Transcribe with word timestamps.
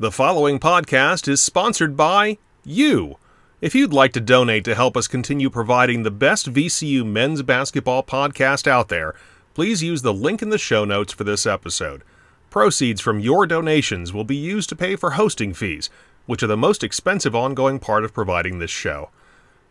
The 0.00 0.12
following 0.12 0.60
podcast 0.60 1.26
is 1.26 1.42
sponsored 1.42 1.96
by 1.96 2.38
you. 2.64 3.16
If 3.60 3.74
you'd 3.74 3.92
like 3.92 4.12
to 4.12 4.20
donate 4.20 4.62
to 4.66 4.76
help 4.76 4.96
us 4.96 5.08
continue 5.08 5.50
providing 5.50 6.04
the 6.04 6.12
best 6.12 6.52
VCU 6.52 7.04
men's 7.04 7.42
basketball 7.42 8.04
podcast 8.04 8.68
out 8.68 8.90
there, 8.90 9.16
please 9.54 9.82
use 9.82 10.02
the 10.02 10.14
link 10.14 10.40
in 10.40 10.50
the 10.50 10.56
show 10.56 10.84
notes 10.84 11.12
for 11.12 11.24
this 11.24 11.46
episode. 11.46 12.04
Proceeds 12.48 13.00
from 13.00 13.18
your 13.18 13.44
donations 13.44 14.12
will 14.12 14.22
be 14.22 14.36
used 14.36 14.68
to 14.68 14.76
pay 14.76 14.94
for 14.94 15.10
hosting 15.10 15.52
fees, 15.52 15.90
which 16.26 16.44
are 16.44 16.46
the 16.46 16.56
most 16.56 16.84
expensive 16.84 17.34
ongoing 17.34 17.80
part 17.80 18.04
of 18.04 18.14
providing 18.14 18.60
this 18.60 18.70
show. 18.70 19.10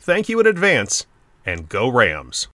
Thank 0.02 0.28
you 0.28 0.42
in 0.42 0.46
advance, 0.46 1.06
and 1.46 1.70
go 1.70 1.88
Rams! 1.88 2.50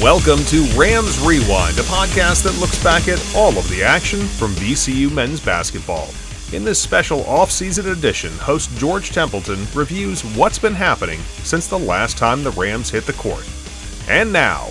Welcome 0.00 0.42
to 0.46 0.64
Rams 0.78 1.20
Rewind, 1.20 1.78
a 1.78 1.82
podcast 1.82 2.44
that 2.44 2.58
looks 2.58 2.82
back 2.82 3.06
at 3.06 3.22
all 3.36 3.58
of 3.58 3.68
the 3.68 3.82
action 3.82 4.20
from 4.20 4.54
VCU 4.54 5.12
men's 5.12 5.40
basketball. 5.40 6.08
In 6.54 6.64
this 6.64 6.80
special 6.80 7.22
off-season 7.26 7.86
edition, 7.90 8.32
host 8.38 8.74
George 8.78 9.10
Templeton 9.10 9.66
reviews 9.74 10.24
what's 10.34 10.58
been 10.58 10.72
happening 10.72 11.20
since 11.42 11.66
the 11.66 11.78
last 11.78 12.16
time 12.16 12.42
the 12.42 12.50
Rams 12.52 12.88
hit 12.88 13.04
the 13.04 13.12
court. 13.12 13.46
And 14.08 14.32
now, 14.32 14.68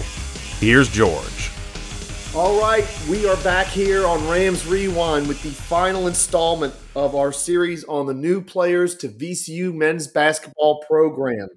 here's 0.59 0.89
George. 0.89 1.51
All 2.33 2.59
right, 2.59 2.87
we 3.07 3.27
are 3.27 3.37
back 3.43 3.67
here 3.67 4.07
on 4.07 4.27
Rams 4.27 4.65
Rewind 4.65 5.27
with 5.27 5.43
the 5.43 5.51
final 5.51 6.07
installment 6.07 6.73
of 6.95 7.13
our 7.13 7.31
series 7.31 7.83
on 7.83 8.07
the 8.07 8.15
new 8.15 8.41
players 8.41 8.95
to 8.95 9.07
VCU 9.07 9.75
men's 9.75 10.07
basketball 10.07 10.83
program. 10.87 11.49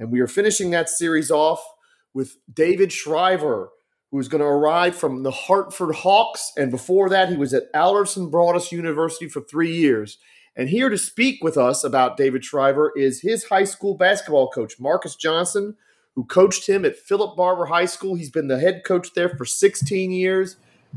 And 0.00 0.10
we 0.10 0.18
are 0.18 0.26
finishing 0.26 0.70
that 0.70 0.88
series 0.88 1.30
off 1.30 1.64
with 2.14 2.36
David 2.52 2.92
Shriver, 2.92 3.70
who's 4.10 4.28
going 4.28 4.40
to 4.40 4.46
arrive 4.46 4.94
from 4.94 5.24
the 5.24 5.32
Hartford 5.32 5.96
Hawks. 5.96 6.52
And 6.56 6.70
before 6.70 7.08
that, 7.10 7.28
he 7.28 7.36
was 7.36 7.52
at 7.52 7.64
Alderson 7.74 8.30
Broaddus 8.30 8.70
University 8.70 9.28
for 9.28 9.40
three 9.40 9.74
years. 9.74 10.18
And 10.56 10.68
here 10.68 10.88
to 10.88 10.96
speak 10.96 11.42
with 11.42 11.58
us 11.58 11.82
about 11.82 12.16
David 12.16 12.44
Shriver 12.44 12.92
is 12.96 13.22
his 13.22 13.44
high 13.44 13.64
school 13.64 13.96
basketball 13.96 14.48
coach, 14.48 14.78
Marcus 14.78 15.16
Johnson, 15.16 15.74
who 16.14 16.24
coached 16.24 16.68
him 16.68 16.84
at 16.84 16.96
Philip 16.96 17.36
Barbour 17.36 17.66
High 17.66 17.86
School. 17.86 18.14
He's 18.14 18.30
been 18.30 18.46
the 18.46 18.60
head 18.60 18.82
coach 18.84 19.14
there 19.14 19.28
for 19.28 19.44
16 19.44 20.12
years. 20.12 20.56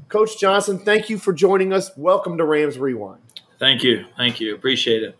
Coach 0.10 0.40
Johnson, 0.40 0.78
thank 0.78 1.10
you 1.10 1.18
for 1.18 1.34
joining 1.34 1.74
us. 1.74 1.90
Welcome 1.98 2.38
to 2.38 2.46
Rams 2.46 2.78
Rewind. 2.78 3.22
Thank 3.58 3.84
you. 3.84 4.06
Thank 4.16 4.40
you. 4.40 4.54
Appreciate 4.54 5.02
it. 5.02 5.18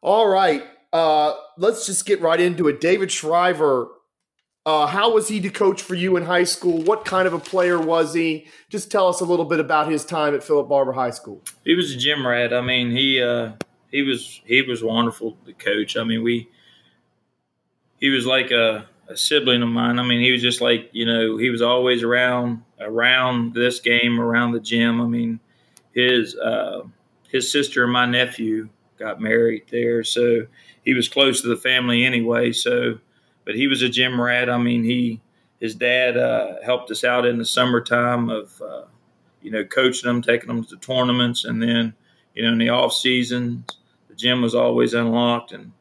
All 0.00 0.26
right. 0.26 0.64
Uh, 0.90 1.34
let's 1.58 1.84
just 1.84 2.06
get 2.06 2.22
right 2.22 2.40
into 2.40 2.68
it. 2.68 2.80
David 2.80 3.12
Shriver 3.12 3.88
uh, 4.68 4.86
how 4.86 5.10
was 5.14 5.28
he 5.28 5.40
to 5.40 5.48
coach 5.48 5.80
for 5.80 5.94
you 5.94 6.18
in 6.18 6.24
high 6.24 6.44
school? 6.44 6.82
What 6.82 7.06
kind 7.06 7.26
of 7.26 7.32
a 7.32 7.38
player 7.38 7.80
was 7.80 8.12
he? 8.12 8.46
Just 8.68 8.90
tell 8.90 9.08
us 9.08 9.22
a 9.22 9.24
little 9.24 9.46
bit 9.46 9.60
about 9.60 9.90
his 9.90 10.04
time 10.04 10.34
at 10.34 10.44
Philip 10.44 10.68
Barbour 10.68 10.92
High 10.92 11.08
School. 11.08 11.42
He 11.64 11.74
was 11.74 11.94
a 11.94 11.96
gym 11.96 12.26
rat. 12.26 12.52
I 12.52 12.60
mean, 12.60 12.90
he 12.90 13.22
uh, 13.22 13.52
he 13.90 14.02
was 14.02 14.42
he 14.44 14.60
was 14.60 14.82
wonderful 14.82 15.38
to 15.46 15.54
coach. 15.54 15.96
I 15.96 16.04
mean, 16.04 16.22
we 16.22 16.50
he 17.98 18.10
was 18.10 18.26
like 18.26 18.50
a, 18.50 18.86
a, 19.08 19.16
sibling 19.16 19.62
of 19.62 19.70
mine. 19.70 19.98
I 19.98 20.02
mean, 20.02 20.20
he 20.20 20.32
was 20.32 20.42
just 20.42 20.60
like 20.60 20.90
you 20.92 21.06
know 21.06 21.38
he 21.38 21.48
was 21.48 21.62
always 21.62 22.02
around 22.02 22.62
around 22.78 23.54
this 23.54 23.80
game, 23.80 24.20
around 24.20 24.52
the 24.52 24.60
gym. 24.60 25.00
I 25.00 25.06
mean, 25.06 25.40
his 25.94 26.36
uh, 26.36 26.82
his 27.30 27.50
sister 27.50 27.84
and 27.84 27.92
my 27.94 28.04
nephew 28.04 28.68
got 28.98 29.18
married 29.18 29.62
there, 29.70 30.04
so 30.04 30.46
he 30.84 30.92
was 30.92 31.08
close 31.08 31.40
to 31.40 31.48
the 31.48 31.56
family 31.56 32.04
anyway. 32.04 32.52
So 32.52 32.98
but 33.48 33.56
he 33.56 33.66
was 33.66 33.80
a 33.80 33.88
gym 33.88 34.20
rat. 34.20 34.50
I 34.50 34.58
mean, 34.58 34.84
he 34.84 35.22
his 35.58 35.74
dad 35.74 36.18
uh, 36.18 36.56
helped 36.62 36.90
us 36.90 37.02
out 37.02 37.24
in 37.24 37.38
the 37.38 37.46
summertime 37.46 38.28
of 38.28 38.60
uh, 38.60 38.82
you 39.40 39.50
know 39.50 39.64
coaching 39.64 40.06
them, 40.06 40.20
taking 40.20 40.48
them 40.48 40.64
to 40.64 40.76
tournaments, 40.76 41.46
and 41.46 41.62
then 41.62 41.94
you 42.34 42.42
know 42.42 42.52
in 42.52 42.58
the 42.58 42.68
off 42.68 42.92
season, 42.92 43.64
the 44.10 44.14
gym 44.14 44.42
was 44.42 44.54
always 44.54 44.92
unlocked, 44.92 45.52
and 45.52 45.72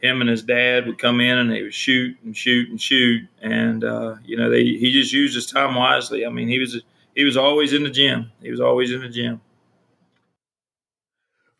him 0.00 0.22
and 0.22 0.30
his 0.30 0.42
dad 0.42 0.86
would 0.86 0.96
come 0.96 1.20
in 1.20 1.36
and 1.36 1.50
they 1.50 1.60
would 1.60 1.74
shoot 1.74 2.16
and 2.24 2.34
shoot 2.34 2.70
and 2.70 2.80
shoot, 2.80 3.28
and 3.42 3.84
uh, 3.84 4.14
you 4.24 4.38
know 4.38 4.48
they 4.48 4.64
he 4.64 4.90
just 4.90 5.12
used 5.12 5.34
his 5.34 5.44
time 5.44 5.74
wisely. 5.74 6.24
I 6.24 6.30
mean, 6.30 6.48
he 6.48 6.58
was 6.58 6.80
he 7.14 7.24
was 7.24 7.36
always 7.36 7.74
in 7.74 7.82
the 7.82 7.90
gym. 7.90 8.32
He 8.40 8.50
was 8.50 8.60
always 8.60 8.90
in 8.90 9.02
the 9.02 9.10
gym. 9.10 9.42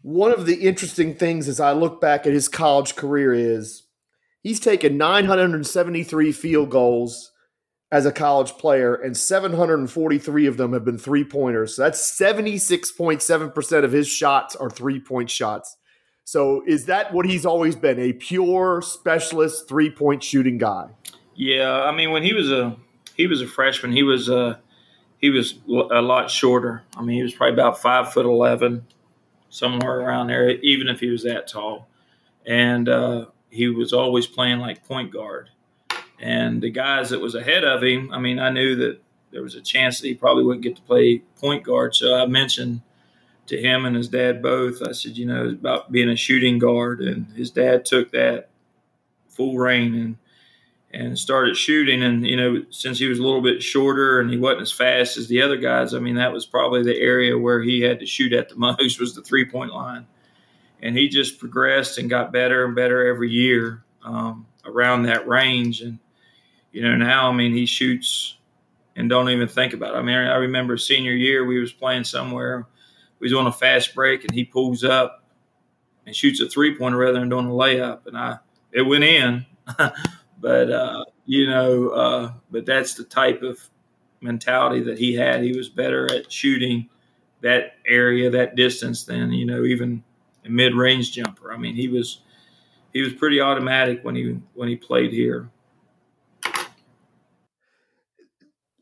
One 0.00 0.32
of 0.32 0.46
the 0.46 0.54
interesting 0.54 1.14
things 1.14 1.48
as 1.48 1.60
I 1.60 1.72
look 1.72 2.00
back 2.00 2.26
at 2.26 2.32
his 2.32 2.48
college 2.48 2.96
career 2.96 3.34
is 3.34 3.83
He's 4.44 4.60
taken 4.60 4.98
973 4.98 6.30
field 6.30 6.68
goals 6.68 7.32
as 7.90 8.04
a 8.04 8.12
college 8.12 8.52
player, 8.52 8.94
and 8.94 9.16
743 9.16 10.46
of 10.46 10.58
them 10.58 10.74
have 10.74 10.84
been 10.84 10.98
three 10.98 11.24
pointers. 11.24 11.74
So 11.74 11.82
that's 11.82 12.00
76.7% 12.20 13.84
of 13.84 13.92
his 13.92 14.06
shots 14.06 14.54
are 14.54 14.68
three 14.68 15.00
point 15.00 15.30
shots. 15.30 15.78
So 16.24 16.62
is 16.66 16.84
that 16.86 17.14
what 17.14 17.24
he's 17.24 17.46
always 17.46 17.74
been? 17.74 17.98
A 17.98 18.12
pure 18.12 18.82
specialist 18.82 19.66
three 19.66 19.90
point 19.90 20.22
shooting 20.22 20.58
guy? 20.58 20.90
Yeah, 21.34 21.82
I 21.82 21.94
mean 21.94 22.10
when 22.10 22.22
he 22.22 22.34
was 22.34 22.50
a 22.50 22.76
he 23.14 23.26
was 23.26 23.40
a 23.40 23.46
freshman, 23.46 23.92
he 23.92 24.02
was 24.02 24.28
a 24.28 24.38
uh, 24.38 24.56
he 25.18 25.30
was 25.30 25.54
a 25.68 26.02
lot 26.02 26.30
shorter. 26.30 26.82
I 26.96 27.02
mean 27.02 27.16
he 27.16 27.22
was 27.22 27.34
probably 27.34 27.54
about 27.54 27.80
five 27.80 28.12
foot 28.12 28.26
eleven, 28.26 28.86
somewhere 29.48 30.00
around 30.00 30.28
there, 30.28 30.50
even 30.50 30.88
if 30.88 31.00
he 31.00 31.08
was 31.08 31.22
that 31.24 31.46
tall. 31.46 31.88
And 32.46 32.88
uh, 32.88 33.26
he 33.54 33.68
was 33.68 33.92
always 33.92 34.26
playing 34.26 34.58
like 34.58 34.84
point 34.84 35.12
guard. 35.12 35.50
And 36.18 36.60
the 36.60 36.70
guys 36.70 37.10
that 37.10 37.20
was 37.20 37.34
ahead 37.34 37.64
of 37.64 37.82
him, 37.82 38.10
I 38.12 38.18
mean, 38.18 38.38
I 38.38 38.50
knew 38.50 38.74
that 38.76 39.00
there 39.30 39.42
was 39.42 39.54
a 39.54 39.60
chance 39.60 40.00
that 40.00 40.08
he 40.08 40.14
probably 40.14 40.42
wouldn't 40.42 40.64
get 40.64 40.76
to 40.76 40.82
play 40.82 41.18
point 41.40 41.64
guard. 41.64 41.94
So 41.94 42.14
I 42.16 42.26
mentioned 42.26 42.82
to 43.46 43.60
him 43.60 43.84
and 43.84 43.94
his 43.94 44.08
dad 44.08 44.42
both, 44.42 44.82
I 44.82 44.92
said, 44.92 45.16
you 45.16 45.26
know, 45.26 45.48
about 45.48 45.92
being 45.92 46.08
a 46.08 46.16
shooting 46.16 46.58
guard. 46.58 47.00
And 47.00 47.26
his 47.36 47.50
dad 47.50 47.84
took 47.84 48.10
that 48.10 48.48
full 49.28 49.56
reign 49.56 49.94
and 49.94 50.16
and 50.92 51.18
started 51.18 51.56
shooting. 51.56 52.02
And, 52.02 52.24
you 52.24 52.36
know, 52.36 52.64
since 52.70 52.98
he 52.98 53.06
was 53.06 53.18
a 53.18 53.22
little 53.22 53.42
bit 53.42 53.62
shorter 53.62 54.20
and 54.20 54.30
he 54.30 54.36
wasn't 54.36 54.62
as 54.62 54.72
fast 54.72 55.16
as 55.16 55.26
the 55.26 55.42
other 55.42 55.56
guys, 55.56 55.92
I 55.92 55.98
mean, 55.98 56.14
that 56.16 56.32
was 56.32 56.46
probably 56.46 56.84
the 56.84 56.96
area 56.96 57.36
where 57.36 57.62
he 57.62 57.80
had 57.80 57.98
to 58.00 58.06
shoot 58.06 58.32
at 58.32 58.48
the 58.48 58.56
most 58.56 59.00
was 59.00 59.14
the 59.14 59.22
three 59.22 59.44
point 59.44 59.72
line 59.72 60.06
and 60.84 60.96
he 60.96 61.08
just 61.08 61.38
progressed 61.38 61.96
and 61.96 62.10
got 62.10 62.30
better 62.30 62.66
and 62.66 62.76
better 62.76 63.06
every 63.06 63.30
year 63.30 63.82
um, 64.04 64.46
around 64.66 65.04
that 65.04 65.26
range. 65.26 65.80
And 65.80 65.98
you 66.72 66.82
know, 66.82 66.94
now 66.94 67.30
I 67.30 67.32
mean, 67.32 67.52
he 67.52 67.64
shoots 67.64 68.36
and 68.94 69.08
don't 69.08 69.30
even 69.30 69.48
think 69.48 69.72
about 69.72 69.94
it. 69.94 69.98
I 69.98 70.02
mean, 70.02 70.14
I 70.14 70.36
remember 70.36 70.76
senior 70.76 71.12
year 71.12 71.46
we 71.46 71.58
was 71.58 71.72
playing 71.72 72.04
somewhere. 72.04 72.66
We 73.18 73.26
was 73.26 73.34
on 73.34 73.46
a 73.46 73.52
fast 73.52 73.94
break, 73.94 74.24
and 74.24 74.32
he 74.32 74.44
pulls 74.44 74.84
up 74.84 75.24
and 76.06 76.14
shoots 76.14 76.40
a 76.40 76.48
three 76.48 76.76
pointer 76.76 76.98
rather 76.98 77.18
than 77.18 77.30
doing 77.30 77.46
a 77.46 77.50
layup, 77.50 78.06
and 78.06 78.16
I 78.16 78.38
it 78.70 78.82
went 78.82 79.04
in. 79.04 79.46
but 80.38 80.70
uh, 80.70 81.04
you 81.24 81.48
know, 81.48 81.88
uh, 81.88 82.32
but 82.50 82.66
that's 82.66 82.92
the 82.92 83.04
type 83.04 83.42
of 83.42 83.58
mentality 84.20 84.82
that 84.82 84.98
he 84.98 85.14
had. 85.14 85.42
He 85.42 85.56
was 85.56 85.70
better 85.70 86.12
at 86.12 86.30
shooting 86.30 86.90
that 87.40 87.76
area, 87.86 88.28
that 88.30 88.54
distance 88.54 89.04
than 89.04 89.32
you 89.32 89.46
know 89.46 89.64
even 89.64 90.02
a 90.44 90.50
mid-range 90.50 91.12
jumper. 91.12 91.52
I 91.52 91.56
mean, 91.56 91.74
he 91.74 91.88
was 91.88 92.20
he 92.92 93.00
was 93.02 93.12
pretty 93.12 93.40
automatic 93.40 94.04
when 94.04 94.14
he 94.14 94.38
when 94.54 94.68
he 94.68 94.76
played 94.76 95.12
here. 95.12 95.50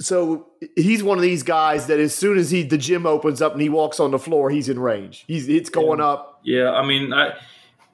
So 0.00 0.48
he's 0.74 1.02
one 1.02 1.16
of 1.16 1.22
these 1.22 1.44
guys 1.44 1.86
that 1.86 2.00
as 2.00 2.14
soon 2.14 2.36
as 2.36 2.50
he 2.50 2.62
the 2.62 2.78
gym 2.78 3.06
opens 3.06 3.40
up 3.40 3.52
and 3.52 3.62
he 3.62 3.68
walks 3.68 4.00
on 4.00 4.10
the 4.10 4.18
floor, 4.18 4.50
he's 4.50 4.68
in 4.68 4.78
range. 4.78 5.24
He's 5.26 5.48
it's 5.48 5.70
going 5.70 6.00
yeah. 6.00 6.06
up. 6.06 6.40
Yeah, 6.44 6.72
I 6.72 6.84
mean, 6.84 7.12
I, 7.12 7.34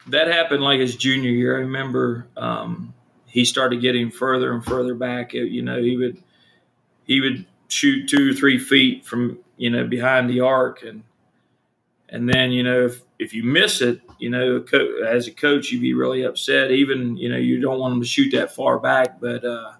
that 0.09 0.29
happened 0.29 0.63
like 0.63 0.81
his 0.81 0.97
junior 0.97 1.31
year. 1.31 1.57
I 1.57 1.61
remember 1.61 2.27
um, 2.37 2.95
he 3.27 3.45
started 3.45 3.83
getting 3.83 4.11
further 4.11 4.53
and 4.53 4.65
further 4.65 4.95
back. 4.95 5.35
You 5.35 5.63
know, 5.63 5.81
he 5.81 5.97
would 5.97 6.23
he 7.05 7.21
would 7.21 7.47
shoot 7.69 8.09
two 8.09 8.31
or 8.31 8.35
three 8.35 8.59
feet 8.59 9.05
from 9.05 9.39
you 9.57 9.71
know 9.71 9.87
behind 9.87 10.31
the 10.31 10.41
arc, 10.41 10.83
and 10.83 11.05
and 12.09 12.29
then 12.29 12.51
you 12.53 12.63
know 12.63 12.87
if 12.87 13.03
if 13.19 13.35
you 13.35 13.43
miss 13.43 13.81
it, 13.81 14.01
you 14.19 14.31
know, 14.31 14.65
as 15.07 15.27
a 15.27 15.33
coach, 15.33 15.71
you'd 15.71 15.83
be 15.83 15.95
really 15.95 16.23
upset. 16.23 16.71
Even, 16.71 17.17
you 17.17 17.29
know, 17.29 17.37
you 17.37 17.61
don't 17.61 17.79
want 17.79 17.95
him 17.95 18.01
to 18.01 18.07
shoot 18.07 18.31
that 18.31 18.55
far 18.55 18.79
back, 18.79 19.21
but, 19.21 19.45
uh, 19.45 19.73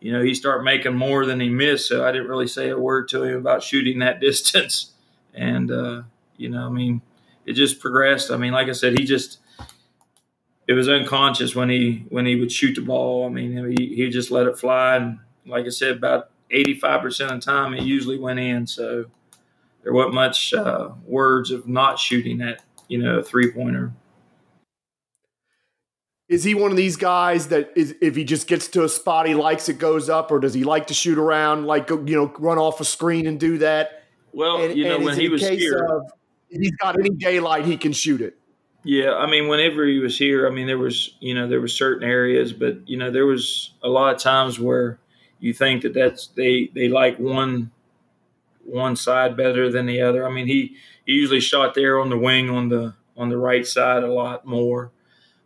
you 0.00 0.12
know, 0.12 0.22
he 0.22 0.34
started 0.34 0.62
making 0.62 0.94
more 0.94 1.26
than 1.26 1.40
he 1.40 1.48
missed. 1.48 1.88
So 1.88 2.04
I 2.04 2.12
didn't 2.12 2.28
really 2.28 2.46
say 2.46 2.68
a 2.68 2.78
word 2.78 3.08
to 3.08 3.24
him 3.24 3.38
about 3.38 3.62
shooting 3.62 3.98
that 4.00 4.20
distance. 4.20 4.92
And, 5.34 5.70
uh, 5.70 6.02
you 6.36 6.48
know, 6.48 6.66
I 6.66 6.70
mean, 6.70 7.02
it 7.44 7.54
just 7.54 7.80
progressed. 7.80 8.30
I 8.30 8.36
mean, 8.36 8.52
like 8.52 8.68
I 8.68 8.72
said, 8.72 8.98
he 8.98 9.04
just, 9.04 9.38
it 10.68 10.74
was 10.74 10.88
unconscious 10.88 11.54
when 11.54 11.70
he, 11.70 12.04
when 12.08 12.26
he 12.26 12.36
would 12.36 12.52
shoot 12.52 12.74
the 12.74 12.82
ball. 12.82 13.26
I 13.26 13.28
mean, 13.30 13.76
he, 13.76 13.94
he 13.94 14.10
just 14.10 14.30
let 14.30 14.46
it 14.46 14.58
fly. 14.58 14.96
And 14.96 15.18
like 15.44 15.66
I 15.66 15.70
said, 15.70 15.96
about 15.96 16.30
85% 16.52 17.04
of 17.04 17.28
the 17.30 17.38
time, 17.40 17.74
it 17.74 17.82
usually 17.82 18.18
went 18.18 18.38
in. 18.38 18.66
So 18.66 19.06
there 19.82 19.92
wasn't 19.92 20.14
much 20.14 20.54
uh, 20.54 20.90
words 21.04 21.50
of 21.50 21.68
not 21.68 21.98
shooting 21.98 22.38
that 22.38 22.62
you 22.88 22.98
know, 22.98 23.18
a 23.18 23.22
three 23.22 23.52
pointer. 23.52 23.92
Is 26.28 26.42
he 26.42 26.54
one 26.54 26.72
of 26.72 26.76
these 26.76 26.96
guys 26.96 27.48
that 27.48 27.72
is 27.76 27.94
if 28.00 28.16
he 28.16 28.24
just 28.24 28.48
gets 28.48 28.66
to 28.68 28.82
a 28.82 28.88
spot 28.88 29.28
he 29.28 29.34
likes 29.34 29.68
it 29.68 29.78
goes 29.78 30.08
up, 30.08 30.32
or 30.32 30.40
does 30.40 30.54
he 30.54 30.64
like 30.64 30.88
to 30.88 30.94
shoot 30.94 31.18
around, 31.18 31.66
like 31.66 31.88
you 31.88 32.16
know, 32.16 32.32
run 32.38 32.58
off 32.58 32.80
a 32.80 32.84
screen 32.84 33.26
and 33.26 33.38
do 33.38 33.58
that? 33.58 34.04
Well, 34.32 34.62
and, 34.62 34.76
you 34.76 34.84
know, 34.84 34.98
when 34.98 35.18
he 35.18 35.28
was 35.28 35.46
here, 35.46 35.86
of, 35.88 36.02
he's 36.48 36.74
got 36.76 36.98
any 36.98 37.10
daylight, 37.10 37.64
he 37.64 37.76
can 37.76 37.92
shoot 37.92 38.20
it. 38.20 38.36
Yeah, 38.82 39.14
I 39.14 39.28
mean, 39.28 39.48
whenever 39.48 39.84
he 39.84 39.98
was 39.98 40.18
here, 40.18 40.46
I 40.46 40.50
mean, 40.50 40.66
there 40.66 40.78
was 40.78 41.16
you 41.20 41.34
know 41.34 41.48
there 41.48 41.60
were 41.60 41.68
certain 41.68 42.08
areas, 42.08 42.52
but 42.52 42.88
you 42.88 42.96
know 42.96 43.10
there 43.10 43.26
was 43.26 43.72
a 43.82 43.88
lot 43.88 44.14
of 44.14 44.20
times 44.20 44.58
where 44.58 44.98
you 45.38 45.52
think 45.52 45.82
that 45.82 45.94
that's 45.94 46.28
they 46.28 46.70
they 46.74 46.88
like 46.88 47.18
one 47.18 47.70
one 48.66 48.96
side 48.96 49.36
better 49.36 49.70
than 49.70 49.86
the 49.86 50.00
other. 50.00 50.26
I 50.26 50.30
mean, 50.30 50.46
he, 50.46 50.76
he 51.04 51.12
usually 51.12 51.40
shot 51.40 51.74
there 51.74 52.00
on 52.00 52.10
the 52.10 52.18
wing 52.18 52.50
on 52.50 52.68
the 52.68 52.94
on 53.16 53.28
the 53.30 53.38
right 53.38 53.66
side 53.66 54.02
a 54.02 54.12
lot 54.12 54.46
more. 54.46 54.90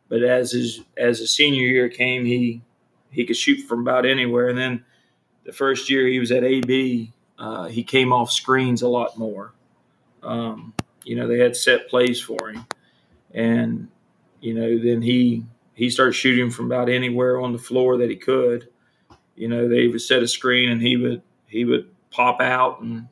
But 0.08 0.22
as 0.22 0.52
his 0.52 0.80
as 0.96 1.18
his 1.20 1.30
senior 1.30 1.66
year 1.66 1.88
came, 1.88 2.24
he 2.24 2.62
he 3.10 3.24
could 3.24 3.36
shoot 3.36 3.66
from 3.66 3.80
about 3.80 4.06
anywhere. 4.06 4.48
And 4.48 4.58
then 4.58 4.84
the 5.44 5.52
first 5.52 5.88
year 5.88 6.06
he 6.06 6.18
was 6.18 6.32
at 6.32 6.44
AB, 6.44 7.12
uh, 7.38 7.64
he 7.66 7.82
came 7.82 8.12
off 8.12 8.32
screens 8.32 8.82
a 8.82 8.88
lot 8.88 9.18
more. 9.18 9.52
Um, 10.22 10.74
you 11.04 11.16
know, 11.16 11.26
they 11.26 11.38
had 11.38 11.56
set 11.56 11.88
plays 11.88 12.20
for 12.20 12.50
him, 12.50 12.66
and 13.32 13.88
you 14.40 14.54
know, 14.54 14.78
then 14.78 15.02
he 15.02 15.44
he 15.74 15.90
started 15.90 16.12
shooting 16.12 16.50
from 16.50 16.66
about 16.66 16.88
anywhere 16.88 17.40
on 17.40 17.52
the 17.52 17.58
floor 17.58 17.96
that 17.98 18.10
he 18.10 18.16
could. 18.16 18.68
You 19.36 19.48
know, 19.48 19.68
they 19.68 19.86
would 19.86 20.02
set 20.02 20.22
a 20.22 20.28
screen 20.28 20.70
and 20.70 20.82
he 20.82 20.96
would 20.96 21.22
he 21.46 21.64
would 21.64 21.88
pop 22.10 22.40
out 22.40 22.80
and 22.80 23.08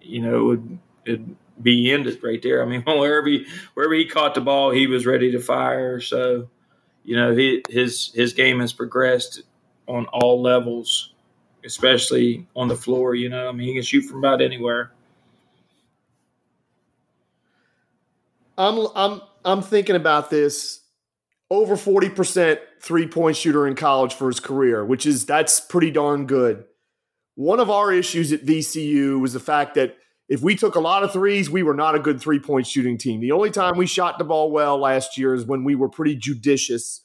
you 0.00 0.20
know 0.20 0.38
it 0.38 0.42
would 0.42 0.78
it'd 1.04 1.36
be 1.62 1.90
ended 1.90 2.20
right 2.22 2.42
there. 2.42 2.62
I 2.62 2.66
mean, 2.66 2.82
wherever 2.86 3.26
he 3.26 3.46
wherever 3.74 3.94
he 3.94 4.06
caught 4.06 4.34
the 4.34 4.40
ball, 4.40 4.70
he 4.70 4.86
was 4.86 5.06
ready 5.06 5.30
to 5.32 5.40
fire. 5.40 6.00
So, 6.00 6.48
you 7.04 7.16
know, 7.16 7.34
he, 7.34 7.62
his 7.68 8.12
his 8.14 8.32
game 8.32 8.60
has 8.60 8.72
progressed 8.72 9.42
on 9.86 10.06
all 10.06 10.42
levels, 10.42 11.14
especially 11.64 12.46
on 12.54 12.68
the 12.68 12.76
floor. 12.76 13.14
You 13.14 13.28
know, 13.28 13.48
I 13.48 13.52
mean, 13.52 13.68
he 13.68 13.74
can 13.74 13.82
shoot 13.82 14.02
from 14.02 14.18
about 14.18 14.40
anywhere. 14.40 14.92
I'm 18.56 18.88
I'm 18.94 19.20
I'm 19.44 19.62
thinking 19.62 19.96
about 19.96 20.30
this 20.30 20.80
over 21.50 21.76
40% 21.76 22.58
three-point 22.80 23.34
shooter 23.34 23.66
in 23.66 23.74
college 23.74 24.12
for 24.12 24.28
his 24.28 24.38
career, 24.38 24.84
which 24.84 25.06
is 25.06 25.24
that's 25.24 25.60
pretty 25.60 25.90
darn 25.90 26.26
good. 26.26 26.64
One 27.38 27.60
of 27.60 27.70
our 27.70 27.92
issues 27.92 28.32
at 28.32 28.44
VCU 28.44 29.20
was 29.20 29.32
the 29.32 29.38
fact 29.38 29.76
that 29.76 29.96
if 30.28 30.42
we 30.42 30.56
took 30.56 30.74
a 30.74 30.80
lot 30.80 31.04
of 31.04 31.12
threes, 31.12 31.48
we 31.48 31.62
were 31.62 31.72
not 31.72 31.94
a 31.94 32.00
good 32.00 32.20
three 32.20 32.40
point 32.40 32.66
shooting 32.66 32.98
team. 32.98 33.20
The 33.20 33.30
only 33.30 33.52
time 33.52 33.76
we 33.76 33.86
shot 33.86 34.18
the 34.18 34.24
ball 34.24 34.50
well 34.50 34.76
last 34.76 35.16
year 35.16 35.34
is 35.34 35.46
when 35.46 35.62
we 35.62 35.76
were 35.76 35.88
pretty 35.88 36.16
judicious 36.16 37.04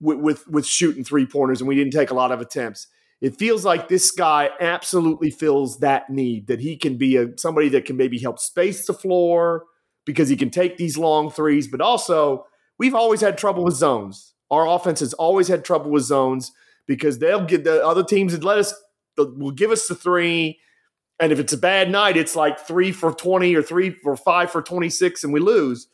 with, 0.00 0.20
with, 0.20 0.48
with 0.48 0.64
shooting 0.64 1.04
three 1.04 1.26
pointers 1.26 1.60
and 1.60 1.68
we 1.68 1.74
didn't 1.74 1.92
take 1.92 2.10
a 2.10 2.14
lot 2.14 2.32
of 2.32 2.40
attempts. 2.40 2.86
It 3.20 3.36
feels 3.36 3.62
like 3.62 3.88
this 3.88 4.10
guy 4.10 4.48
absolutely 4.58 5.30
fills 5.30 5.80
that 5.80 6.08
need 6.08 6.46
that 6.46 6.60
he 6.60 6.78
can 6.78 6.96
be 6.96 7.18
a 7.18 7.36
somebody 7.36 7.68
that 7.68 7.84
can 7.84 7.98
maybe 7.98 8.18
help 8.18 8.38
space 8.38 8.86
the 8.86 8.94
floor 8.94 9.66
because 10.06 10.30
he 10.30 10.36
can 10.36 10.48
take 10.48 10.78
these 10.78 10.96
long 10.96 11.30
threes, 11.30 11.68
but 11.68 11.82
also 11.82 12.46
we've 12.78 12.94
always 12.94 13.20
had 13.20 13.36
trouble 13.36 13.64
with 13.64 13.74
zones. 13.74 14.32
Our 14.50 14.66
offense 14.66 15.00
has 15.00 15.12
always 15.12 15.48
had 15.48 15.62
trouble 15.62 15.90
with 15.90 16.04
zones 16.04 16.52
because 16.86 17.18
they'll 17.18 17.44
get 17.44 17.64
the 17.64 17.84
other 17.86 18.02
teams 18.02 18.32
that 18.32 18.44
let 18.44 18.56
us 18.56 18.72
will 19.16 19.50
give 19.50 19.70
us 19.70 19.86
the 19.86 19.94
three. 19.94 20.58
And 21.20 21.32
if 21.32 21.38
it's 21.38 21.52
a 21.52 21.58
bad 21.58 21.90
night, 21.90 22.16
it's 22.16 22.34
like 22.34 22.58
three 22.58 22.92
for 22.92 23.12
20 23.12 23.54
or 23.54 23.62
three 23.62 23.90
for 23.90 24.16
five 24.16 24.50
for 24.50 24.62
26 24.62 25.24
and 25.24 25.32
we 25.32 25.40
lose. 25.40 25.88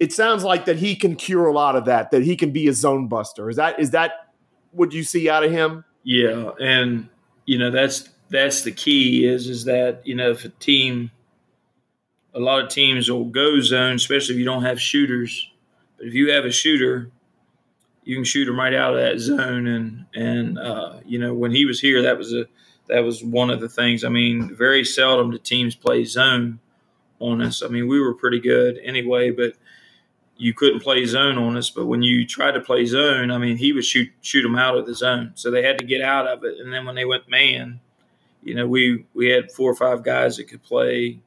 It 0.00 0.12
sounds 0.12 0.42
like 0.42 0.64
that 0.64 0.76
he 0.76 0.96
can 0.96 1.14
cure 1.14 1.46
a 1.46 1.52
lot 1.52 1.76
of 1.76 1.84
that, 1.84 2.10
that 2.10 2.22
he 2.22 2.36
can 2.36 2.50
be 2.50 2.66
a 2.66 2.72
zone 2.72 3.06
buster. 3.06 3.48
Is 3.48 3.56
that 3.56 3.78
is 3.78 3.90
that 3.90 4.32
what 4.72 4.92
you 4.92 5.04
see 5.04 5.28
out 5.28 5.44
of 5.44 5.52
him? 5.52 5.84
Yeah. 6.02 6.50
And 6.60 7.08
you 7.46 7.58
know, 7.58 7.70
that's 7.70 8.08
that's 8.30 8.62
the 8.62 8.72
key 8.72 9.26
is 9.26 9.48
is 9.48 9.64
that, 9.66 10.04
you 10.04 10.14
know, 10.14 10.30
if 10.30 10.44
a 10.44 10.48
team 10.48 11.10
a 12.34 12.40
lot 12.40 12.62
of 12.62 12.68
teams 12.68 13.10
will 13.10 13.26
go 13.26 13.60
zone, 13.60 13.94
especially 13.94 14.34
if 14.34 14.38
you 14.38 14.44
don't 14.44 14.64
have 14.64 14.80
shooters. 14.80 15.48
But 15.96 16.08
if 16.08 16.14
you 16.14 16.32
have 16.32 16.44
a 16.44 16.50
shooter, 16.50 17.10
you 18.04 18.16
can 18.16 18.24
shoot 18.24 18.48
him 18.48 18.58
right 18.58 18.74
out 18.74 18.94
of 18.94 19.00
that 19.00 19.18
zone. 19.18 19.66
And 19.66 20.06
and 20.14 20.58
uh, 20.58 21.00
you 21.04 21.18
know 21.18 21.34
when 21.34 21.50
he 21.50 21.64
was 21.64 21.80
here, 21.80 22.02
that 22.02 22.18
was 22.18 22.32
a 22.32 22.46
that 22.88 23.00
was 23.00 23.22
one 23.22 23.50
of 23.50 23.60
the 23.60 23.68
things. 23.68 24.04
I 24.04 24.08
mean, 24.08 24.54
very 24.54 24.84
seldom 24.84 25.30
do 25.30 25.38
teams 25.38 25.74
play 25.74 26.04
zone 26.04 26.60
on 27.18 27.40
us. 27.40 27.62
I 27.62 27.68
mean, 27.68 27.88
we 27.88 28.00
were 28.00 28.14
pretty 28.14 28.40
good 28.40 28.78
anyway, 28.84 29.30
but 29.30 29.54
you 30.36 30.52
couldn't 30.52 30.80
play 30.80 31.04
zone 31.06 31.38
on 31.38 31.56
us. 31.56 31.70
But 31.70 31.86
when 31.86 32.02
you 32.02 32.26
tried 32.26 32.52
to 32.52 32.60
play 32.60 32.84
zone, 32.84 33.30
I 33.30 33.38
mean, 33.38 33.56
he 33.56 33.72
would 33.72 33.84
shoot 33.84 34.10
shoot 34.20 34.42
them 34.42 34.56
out 34.56 34.76
of 34.76 34.86
the 34.86 34.94
zone, 34.94 35.32
so 35.34 35.50
they 35.50 35.62
had 35.62 35.78
to 35.78 35.84
get 35.84 36.02
out 36.02 36.26
of 36.26 36.44
it. 36.44 36.58
And 36.60 36.72
then 36.72 36.84
when 36.84 36.94
they 36.94 37.04
went 37.04 37.28
man, 37.28 37.80
you 38.42 38.54
know, 38.54 38.66
we 38.66 39.06
we 39.14 39.30
had 39.30 39.50
four 39.50 39.70
or 39.70 39.76
five 39.76 40.02
guys 40.02 40.36
that 40.36 40.44
could 40.44 40.62
play 40.62 41.20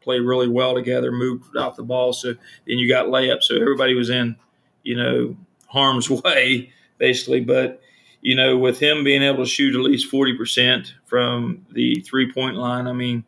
play 0.00 0.20
really 0.20 0.48
well 0.48 0.74
together, 0.74 1.10
moved 1.10 1.56
off 1.56 1.76
the 1.76 1.82
ball. 1.82 2.12
So 2.12 2.34
then 2.66 2.78
you 2.78 2.88
got 2.88 3.06
layups. 3.06 3.44
So 3.44 3.56
everybody 3.56 3.94
was 3.94 4.10
in, 4.10 4.36
you 4.82 4.96
know, 4.96 5.36
harm's 5.68 6.10
way, 6.24 6.72
basically. 6.98 7.40
But, 7.40 7.80
you 8.20 8.34
know, 8.34 8.58
with 8.58 8.80
him 8.80 9.04
being 9.04 9.22
able 9.22 9.44
to 9.44 9.50
shoot 9.50 9.74
at 9.74 9.80
least 9.80 10.12
40% 10.12 10.92
from 11.06 11.64
the 11.70 12.00
three 12.06 12.32
point 12.32 12.56
line, 12.56 12.86
I 12.86 12.92
mean, 12.92 13.24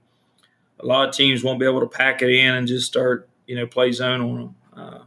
a 0.81 0.87
lot 0.87 1.09
of 1.09 1.15
teams 1.15 1.45
won't 1.45 1.61
be 1.61 1.67
able 1.67 1.81
to 1.81 1.87
pack 1.87 2.23
it 2.23 2.31
in 2.31 2.55
and 2.55 2.67
just 2.67 2.87
start, 2.87 3.29
you 3.47 3.55
know, 3.55 3.67
play 3.67 3.93
zone 3.93 4.21
on 4.21 4.41
him. 4.41 4.55
Uh, 4.77 4.99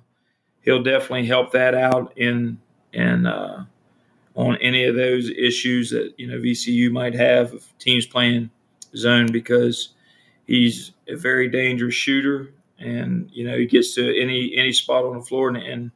he'll 0.61 0.83
definitely 0.83 1.25
help 1.25 1.51
that 1.51 1.75
out 1.75 2.13
in, 2.15 2.59
in, 2.93 3.25
uh, 3.25 3.65
on 4.35 4.57
any 4.57 4.85
of 4.85 4.95
those 4.95 5.29
issues 5.29 5.91
that, 5.91 6.13
you 6.17 6.27
know, 6.27 6.37
VCU 6.37 6.91
might 6.91 7.13
have 7.13 7.53
of 7.53 7.77
teams 7.79 8.05
playing 8.05 8.49
zone 8.95 9.31
because 9.31 9.89
he's 10.45 10.91
a 11.07 11.15
very 11.15 11.49
dangerous 11.49 11.93
shooter 11.93 12.51
and, 12.79 13.29
you 13.31 13.45
know, 13.45 13.57
he 13.57 13.65
gets 13.65 13.93
to 13.95 14.21
any, 14.21 14.53
any 14.55 14.71
spot 14.71 15.05
on 15.05 15.17
the 15.17 15.23
floor 15.23 15.49
and, 15.49 15.57
and 15.57 15.91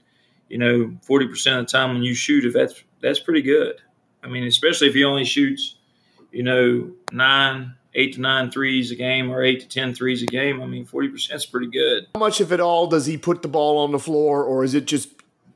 you 0.49 0.57
know, 0.57 0.97
40% 1.07 1.59
of 1.59 1.65
the 1.65 1.71
time 1.71 1.93
when 1.93 2.03
you 2.03 2.13
shoot, 2.13 2.45
if 2.45 2.53
that's, 2.53 2.83
that's 3.01 3.19
pretty 3.19 3.41
good. 3.41 3.75
I 4.23 4.27
mean, 4.27 4.43
especially 4.45 4.87
if 4.87 4.93
he 4.93 5.03
only 5.03 5.25
shoots, 5.25 5.75
you 6.31 6.43
know, 6.43 6.91
nine, 7.11 7.75
eight 7.93 8.13
to 8.13 8.21
nine 8.21 8.51
threes 8.51 8.91
a 8.91 8.95
game 8.95 9.29
or 9.29 9.43
eight 9.43 9.61
to 9.61 9.67
ten 9.67 9.93
threes 9.93 10.23
a 10.23 10.25
game. 10.25 10.61
I 10.61 10.65
mean, 10.65 10.85
40% 10.85 11.33
is 11.33 11.45
pretty 11.45 11.67
good. 11.67 12.07
How 12.13 12.19
much 12.19 12.41
of 12.41 12.51
it 12.51 12.59
all 12.59 12.87
does 12.87 13.05
he 13.05 13.17
put 13.17 13.41
the 13.41 13.47
ball 13.47 13.79
on 13.79 13.91
the 13.91 13.99
floor 13.99 14.43
or 14.43 14.63
is 14.63 14.73
it 14.73 14.85
just, 14.85 15.09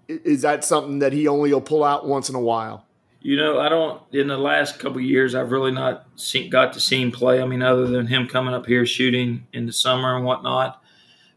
is 0.07 0.41
that 0.41 0.63
something 0.63 0.99
that 0.99 1.13
he 1.13 1.27
only 1.27 1.53
will 1.53 1.61
pull 1.61 1.83
out 1.83 2.07
once 2.07 2.29
in 2.29 2.35
a 2.35 2.39
while? 2.39 2.85
You 3.23 3.37
know, 3.37 3.59
I 3.59 3.69
don't. 3.69 4.01
In 4.13 4.27
the 4.27 4.37
last 4.37 4.79
couple 4.79 4.99
years, 4.99 5.35
I've 5.35 5.51
really 5.51 5.71
not 5.71 6.07
seen, 6.15 6.49
got 6.49 6.73
to 6.73 6.79
see 6.79 6.99
him 6.99 7.11
play. 7.11 7.39
I 7.39 7.45
mean, 7.45 7.61
other 7.61 7.85
than 7.85 8.07
him 8.07 8.27
coming 8.27 8.55
up 8.55 8.65
here 8.65 8.83
shooting 8.85 9.45
in 9.53 9.67
the 9.67 9.71
summer 9.71 10.15
and 10.15 10.25
whatnot, 10.25 10.81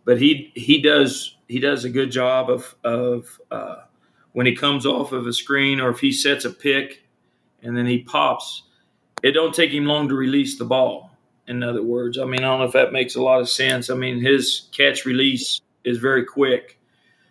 but 0.06 0.18
he 0.18 0.50
he 0.54 0.80
does 0.80 1.36
he 1.48 1.60
does 1.60 1.84
a 1.84 1.90
good 1.90 2.10
job 2.10 2.50
of 2.50 2.74
of 2.84 3.40
uh, 3.50 3.82
when 4.32 4.46
he 4.46 4.54
comes 4.54 4.86
off 4.86 5.12
of 5.12 5.26
a 5.26 5.32
screen 5.32 5.80
or 5.80 5.90
if 5.90 6.00
he 6.00 6.12
sets 6.12 6.44
a 6.44 6.50
pick 6.50 7.04
and 7.62 7.76
then 7.76 7.86
he 7.86 8.02
pops, 8.02 8.64
it 9.22 9.32
don't 9.32 9.54
take 9.54 9.70
him 9.70 9.86
long 9.86 10.08
to 10.08 10.14
release 10.14 10.58
the 10.58 10.64
ball. 10.64 11.10
In 11.46 11.62
other 11.62 11.82
words, 11.82 12.18
I 12.18 12.24
mean, 12.24 12.40
I 12.40 12.44
don't 12.44 12.60
know 12.60 12.66
if 12.66 12.72
that 12.72 12.92
makes 12.92 13.16
a 13.16 13.22
lot 13.22 13.40
of 13.40 13.48
sense. 13.48 13.90
I 13.90 13.94
mean, 13.94 14.20
his 14.20 14.68
catch 14.72 15.04
release 15.04 15.60
is 15.84 15.98
very 15.98 16.24
quick. 16.24 16.78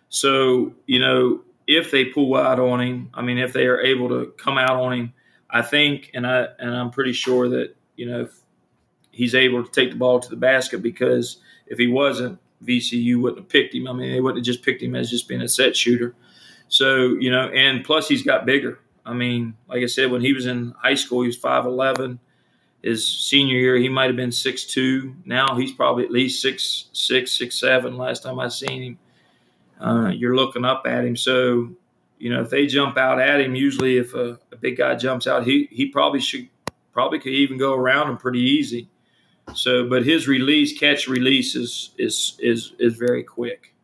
So, 0.08 0.72
you 0.86 1.00
know, 1.00 1.42
if 1.66 1.90
they 1.90 2.04
pull 2.04 2.36
out 2.36 2.60
on 2.60 2.80
him, 2.80 3.10
I 3.14 3.22
mean, 3.22 3.38
if 3.38 3.52
they 3.52 3.66
are 3.66 3.80
able 3.80 4.08
to 4.10 4.32
come 4.38 4.58
out 4.58 4.76
on 4.76 4.92
him, 4.92 5.12
I 5.50 5.62
think, 5.62 6.10
and 6.14 6.26
I 6.26 6.48
and 6.58 6.74
I'm 6.74 6.90
pretty 6.90 7.12
sure 7.12 7.48
that 7.48 7.76
you 7.96 8.06
know 8.06 8.28
he's 9.10 9.34
able 9.34 9.64
to 9.64 9.70
take 9.70 9.90
the 9.90 9.96
ball 9.96 10.20
to 10.20 10.28
the 10.28 10.36
basket 10.36 10.82
because 10.82 11.38
if 11.66 11.78
he 11.78 11.86
wasn't, 11.86 12.38
VCU 12.64 13.20
wouldn't 13.20 13.40
have 13.42 13.48
picked 13.48 13.74
him. 13.74 13.86
I 13.88 13.92
mean, 13.92 14.12
they 14.12 14.20
wouldn't 14.20 14.38
have 14.38 14.46
just 14.46 14.64
picked 14.64 14.82
him 14.82 14.94
as 14.94 15.10
just 15.10 15.28
being 15.28 15.42
a 15.42 15.48
set 15.48 15.76
shooter. 15.76 16.14
So, 16.68 17.14
you 17.20 17.30
know, 17.30 17.48
and 17.48 17.84
plus 17.84 18.08
he's 18.08 18.22
got 18.22 18.46
bigger. 18.46 18.78
I 19.06 19.12
mean, 19.12 19.54
like 19.68 19.82
I 19.82 19.86
said, 19.86 20.10
when 20.10 20.22
he 20.22 20.32
was 20.32 20.46
in 20.46 20.74
high 20.82 20.94
school, 20.94 21.20
he 21.22 21.26
was 21.26 21.38
5'11. 21.38 22.18
His 22.82 23.06
senior 23.06 23.56
year, 23.56 23.76
he 23.76 23.88
might 23.88 24.06
have 24.06 24.16
been 24.16 24.30
6'2. 24.30 25.26
Now 25.26 25.56
he's 25.56 25.72
probably 25.72 26.04
at 26.04 26.10
least 26.10 26.42
six 26.42 26.86
six 26.92 27.32
six 27.32 27.58
seven. 27.58 27.96
last 27.96 28.22
time 28.22 28.38
I 28.38 28.48
seen 28.48 28.82
him. 28.82 28.98
Uh, 29.80 30.08
you're 30.10 30.36
looking 30.36 30.64
up 30.64 30.86
at 30.86 31.04
him. 31.04 31.16
So, 31.16 31.70
you 32.18 32.30
know, 32.30 32.42
if 32.42 32.50
they 32.50 32.66
jump 32.66 32.96
out 32.96 33.20
at 33.20 33.40
him, 33.40 33.54
usually 33.54 33.96
if 33.98 34.14
a, 34.14 34.38
a 34.52 34.56
big 34.56 34.76
guy 34.76 34.94
jumps 34.94 35.26
out, 35.26 35.46
he, 35.46 35.68
he 35.70 35.86
probably 35.86 36.20
should, 36.20 36.48
probably 36.92 37.18
could 37.18 37.32
even 37.32 37.58
go 37.58 37.74
around 37.74 38.10
him 38.10 38.16
pretty 38.16 38.40
easy. 38.40 38.88
So, 39.52 39.88
but 39.88 40.04
his 40.04 40.26
release, 40.26 40.78
catch 40.78 41.08
release 41.08 41.54
is 41.54 41.90
is 41.98 42.36
is 42.38 42.72
is 42.78 42.96
very 42.96 43.22
quick. 43.22 43.74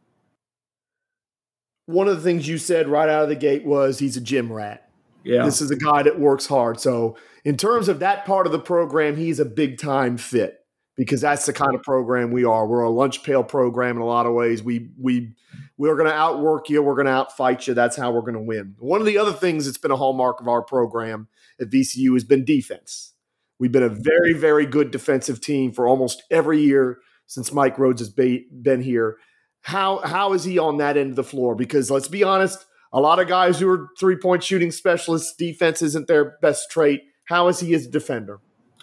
One 1.87 2.09
of 2.09 2.17
the 2.17 2.23
things 2.23 2.49
you 2.49 2.59
said 2.59 2.89
right 2.89 3.09
out 3.09 3.25
of 3.25 3.29
the 3.29 3.37
gate 3.37 3.65
was 3.65 3.99
he's 3.99 4.17
a 4.17 4.21
gym 4.21 4.53
rat. 4.53 4.89
Yeah, 5.25 5.45
this 5.45 5.61
is 5.61 5.71
a 5.71 5.77
guy 5.77 6.03
that 6.03 6.19
works 6.19 6.47
hard. 6.47 6.81
So, 6.81 7.17
in 7.45 7.57
terms 7.57 7.89
of 7.89 7.99
that 8.01 8.25
part 8.25 8.47
of 8.47 8.53
the 8.53 8.59
program, 8.59 9.17
he's 9.17 9.39
a 9.39 9.45
big 9.45 9.79
time 9.79 10.17
fit 10.17 10.61
because 10.97 11.21
that's 11.21 11.47
the 11.47 11.53
kind 11.53 11.75
of 11.75 11.83
program 11.83 12.31
we 12.31 12.45
are. 12.45 12.67
We're 12.67 12.83
a 12.83 12.91
lunch 12.91 13.23
pail 13.23 13.43
program 13.43 13.97
in 13.97 14.03
a 14.03 14.07
lot 14.07 14.27
of 14.27 14.35
ways. 14.35 14.63
We 14.63 14.91
we 14.99 15.35
we're 15.77 15.97
going 15.97 16.11
to 16.11 16.15
outwork 16.15 16.69
you. 16.69 16.83
We're 16.83 16.95
going 16.95 17.07
to 17.07 17.13
outfight 17.13 17.67
you. 17.67 17.75
That's 17.75 17.97
how 17.97 18.11
we're 18.11 18.21
going 18.21 18.35
to 18.35 18.41
win. 18.41 18.77
One 18.79 19.01
of 19.01 19.07
the 19.07 19.17
other 19.19 19.33
things 19.33 19.65
that's 19.65 19.79
been 19.79 19.91
a 19.91 19.97
hallmark 19.97 20.41
of 20.41 20.49
our 20.49 20.63
program 20.63 21.29
at 21.61 21.71
VCU 21.71 22.13
has 22.13 22.25
been 22.25 22.45
defense. 22.45 23.15
We've 23.61 23.71
been 23.71 23.85
a 23.85 23.89
very 23.89 24.33
very 24.33 24.67
good 24.67 24.91
defensive 24.91 25.41
team 25.41 25.71
for 25.73 25.87
almost 25.87 26.25
every 26.31 26.61
year 26.61 26.99
since 27.27 27.53
Mike 27.53 27.77
Rhoades 27.77 28.01
has 28.01 28.09
been 28.09 28.83
here. 28.83 29.19
How 29.63 29.99
how 29.99 30.33
is 30.33 30.43
he 30.43 30.59
on 30.59 30.79
that 30.79 30.97
end 30.97 31.11
of 31.11 31.17
the 31.17 31.23
floor? 31.23 31.55
Because 31.55 31.91
let's 31.91 32.09
be 32.09 32.25
honest, 32.25 32.65
a 32.93 33.01
lot 33.01 33.21
of 33.21 33.29
guys 33.29 33.61
who 33.61 33.69
are 33.69 33.89
three 33.99 34.17
point 34.17 34.43
shooting 34.43 34.73
specialists, 34.73 35.35
defense 35.37 35.83
isn't 35.83 36.09
their 36.09 36.39
best 36.43 36.71
trait. 36.71 37.03
How 37.27 37.49
is 37.49 37.61
he 37.61 37.75
as 37.75 37.87
a 37.87 37.91
defender? 37.91 38.41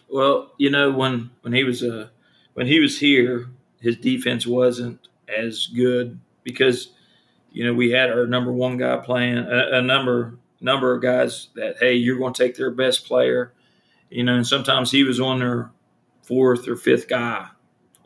Well, 0.09 0.53
you 0.57 0.69
know 0.69 0.91
when 0.91 1.31
when 1.41 1.53
he 1.53 1.63
was 1.63 1.83
uh, 1.83 2.09
when 2.53 2.67
he 2.67 2.79
was 2.79 2.99
here, 2.99 3.49
his 3.81 3.97
defense 3.97 4.47
wasn't 4.47 5.07
as 5.27 5.67
good 5.67 6.19
because 6.43 6.91
you 7.51 7.65
know 7.65 7.73
we 7.73 7.91
had 7.91 8.09
our 8.09 8.25
number 8.25 8.53
one 8.53 8.77
guy 8.77 8.97
playing 8.97 9.37
a, 9.37 9.77
a 9.77 9.81
number 9.81 10.37
number 10.61 10.95
of 10.95 11.01
guys 11.01 11.49
that 11.55 11.75
hey 11.79 11.93
you're 11.93 12.17
going 12.17 12.33
to 12.33 12.43
take 12.43 12.55
their 12.55 12.71
best 12.71 13.05
player, 13.05 13.53
you 14.09 14.23
know, 14.23 14.35
and 14.35 14.47
sometimes 14.47 14.91
he 14.91 15.03
was 15.03 15.19
on 15.19 15.39
their 15.39 15.71
fourth 16.23 16.67
or 16.67 16.75
fifth 16.75 17.07
guy 17.07 17.47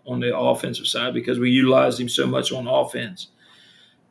on 0.05 0.19
the 0.19 0.35
offensive 0.35 0.87
side 0.87 1.13
because 1.13 1.39
we 1.39 1.49
utilized 1.49 1.99
him 1.99 2.09
so 2.09 2.25
much 2.25 2.51
on 2.51 2.67
offense. 2.67 3.27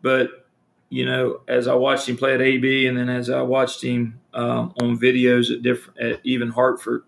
But 0.02 0.46
you 0.88 1.06
know, 1.06 1.40
as 1.46 1.68
I 1.68 1.74
watched 1.74 2.08
him 2.08 2.16
play 2.16 2.34
at 2.34 2.42
AB, 2.42 2.86
and 2.86 2.96
then 2.96 3.08
as 3.08 3.30
I 3.30 3.42
watched 3.42 3.82
him 3.82 4.20
um, 4.34 4.74
on 4.80 4.98
videos 4.98 5.54
at 5.54 5.62
different, 5.62 6.00
at 6.00 6.20
even 6.24 6.50
Hartford, 6.50 7.04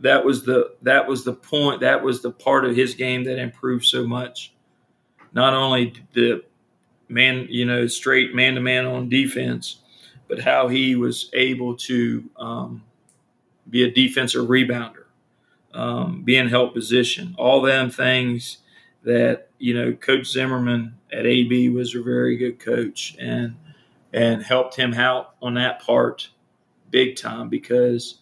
that 0.00 0.24
was 0.24 0.44
the 0.44 0.74
that 0.82 1.06
was 1.06 1.24
the 1.24 1.32
point. 1.32 1.80
That 1.80 2.02
was 2.02 2.22
the 2.22 2.32
part 2.32 2.64
of 2.64 2.74
his 2.74 2.94
game 2.94 3.24
that 3.24 3.38
improved 3.38 3.84
so 3.84 4.06
much. 4.06 4.52
Not 5.32 5.54
only 5.54 5.94
the 6.12 6.42
man, 7.08 7.46
you 7.48 7.64
know, 7.64 7.86
straight 7.86 8.34
man 8.34 8.56
to 8.56 8.60
man 8.60 8.86
on 8.86 9.08
defense, 9.08 9.80
but 10.28 10.40
how 10.40 10.66
he 10.66 10.96
was 10.96 11.30
able 11.32 11.76
to 11.76 12.28
um, 12.36 12.82
be 13.72 13.82
a 13.82 13.90
defensive 13.90 14.46
rebounder, 14.46 15.06
um, 15.74 16.22
be 16.22 16.36
in 16.36 16.48
help 16.48 16.74
position, 16.74 17.34
all 17.36 17.60
them 17.60 17.90
things 17.90 18.58
that 19.02 19.48
you 19.58 19.74
know, 19.74 19.92
Coach 19.92 20.26
Zimmerman 20.26 20.94
at 21.12 21.26
AB 21.26 21.68
was 21.70 21.94
a 21.94 22.02
very 22.02 22.36
good 22.36 22.60
coach 22.60 23.16
and 23.18 23.56
and 24.12 24.42
helped 24.42 24.76
him 24.76 24.94
out 24.94 25.34
on 25.40 25.54
that 25.54 25.80
part 25.80 26.30
big 26.90 27.16
time 27.16 27.48
because 27.48 28.18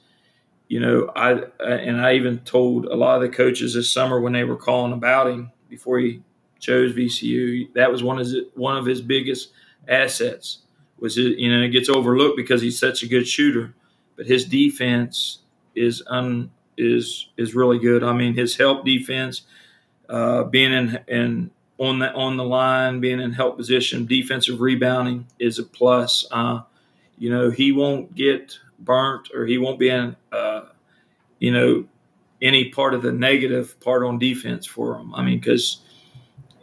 you 0.69 0.78
know 0.80 1.11
I 1.16 1.42
and 1.61 2.00
I 2.00 2.14
even 2.14 2.38
told 2.40 2.87
a 2.87 2.95
lot 2.95 3.16
of 3.16 3.23
the 3.23 3.37
coaches 3.37 3.75
this 3.75 3.92
summer 3.92 4.21
when 4.21 4.33
they 4.33 4.45
were 4.45 4.57
calling 4.57 4.92
about 4.92 5.28
him 5.28 5.50
before 5.69 5.99
he 5.99 6.23
chose 6.59 6.92
VCU 6.92 7.73
that 7.75 7.90
was 7.90 8.02
one 8.02 8.19
of 8.19 8.26
his 8.26 8.37
one 8.54 8.76
of 8.76 8.87
his 8.87 9.00
biggest 9.00 9.50
assets 9.88 10.59
was 10.99 11.19
it 11.19 11.38
you 11.38 11.52
know 11.52 11.62
it 11.62 11.71
gets 11.71 11.88
overlooked 11.88 12.37
because 12.37 12.62
he's 12.62 12.78
such 12.78 13.02
a 13.02 13.09
good 13.09 13.26
shooter 13.26 13.75
but 14.16 14.26
his 14.26 14.45
defense 14.45 15.39
is 15.75 16.03
un 16.07 16.50
is 16.77 17.29
is 17.37 17.55
really 17.55 17.79
good 17.79 18.03
I 18.03 18.12
mean 18.12 18.35
his 18.35 18.57
help 18.57 18.85
defense 18.85 19.43
uh, 20.11 20.43
being 20.45 20.73
in, 20.73 20.99
in 21.07 21.50
on 21.79 21.99
the 21.99 22.12
on 22.12 22.37
the 22.37 22.45
line, 22.45 23.00
being 23.00 23.21
in 23.21 23.33
help 23.33 23.57
position, 23.57 24.05
defensive 24.05 24.61
rebounding 24.61 25.27
is 25.39 25.59
a 25.59 25.62
plus. 25.62 26.27
Uh, 26.31 26.61
you 27.17 27.31
know, 27.31 27.50
he 27.50 27.73
won't 27.73 28.15
get 28.15 28.59
burnt 28.79 29.29
or 29.35 29.47
he 29.47 29.57
won't 29.57 29.79
be 29.79 29.89
in, 29.89 30.17
uh, 30.33 30.62
you 31.39 31.53
know, 31.53 31.85
any 32.43 32.71
part 32.71 32.93
of 32.93 33.03
the 33.03 33.12
negative 33.12 33.79
part 33.81 34.03
on 34.03 34.19
defense 34.19 34.67
for 34.67 34.97
him. 34.97 35.15
I 35.15 35.23
mean, 35.23 35.39
because 35.39 35.81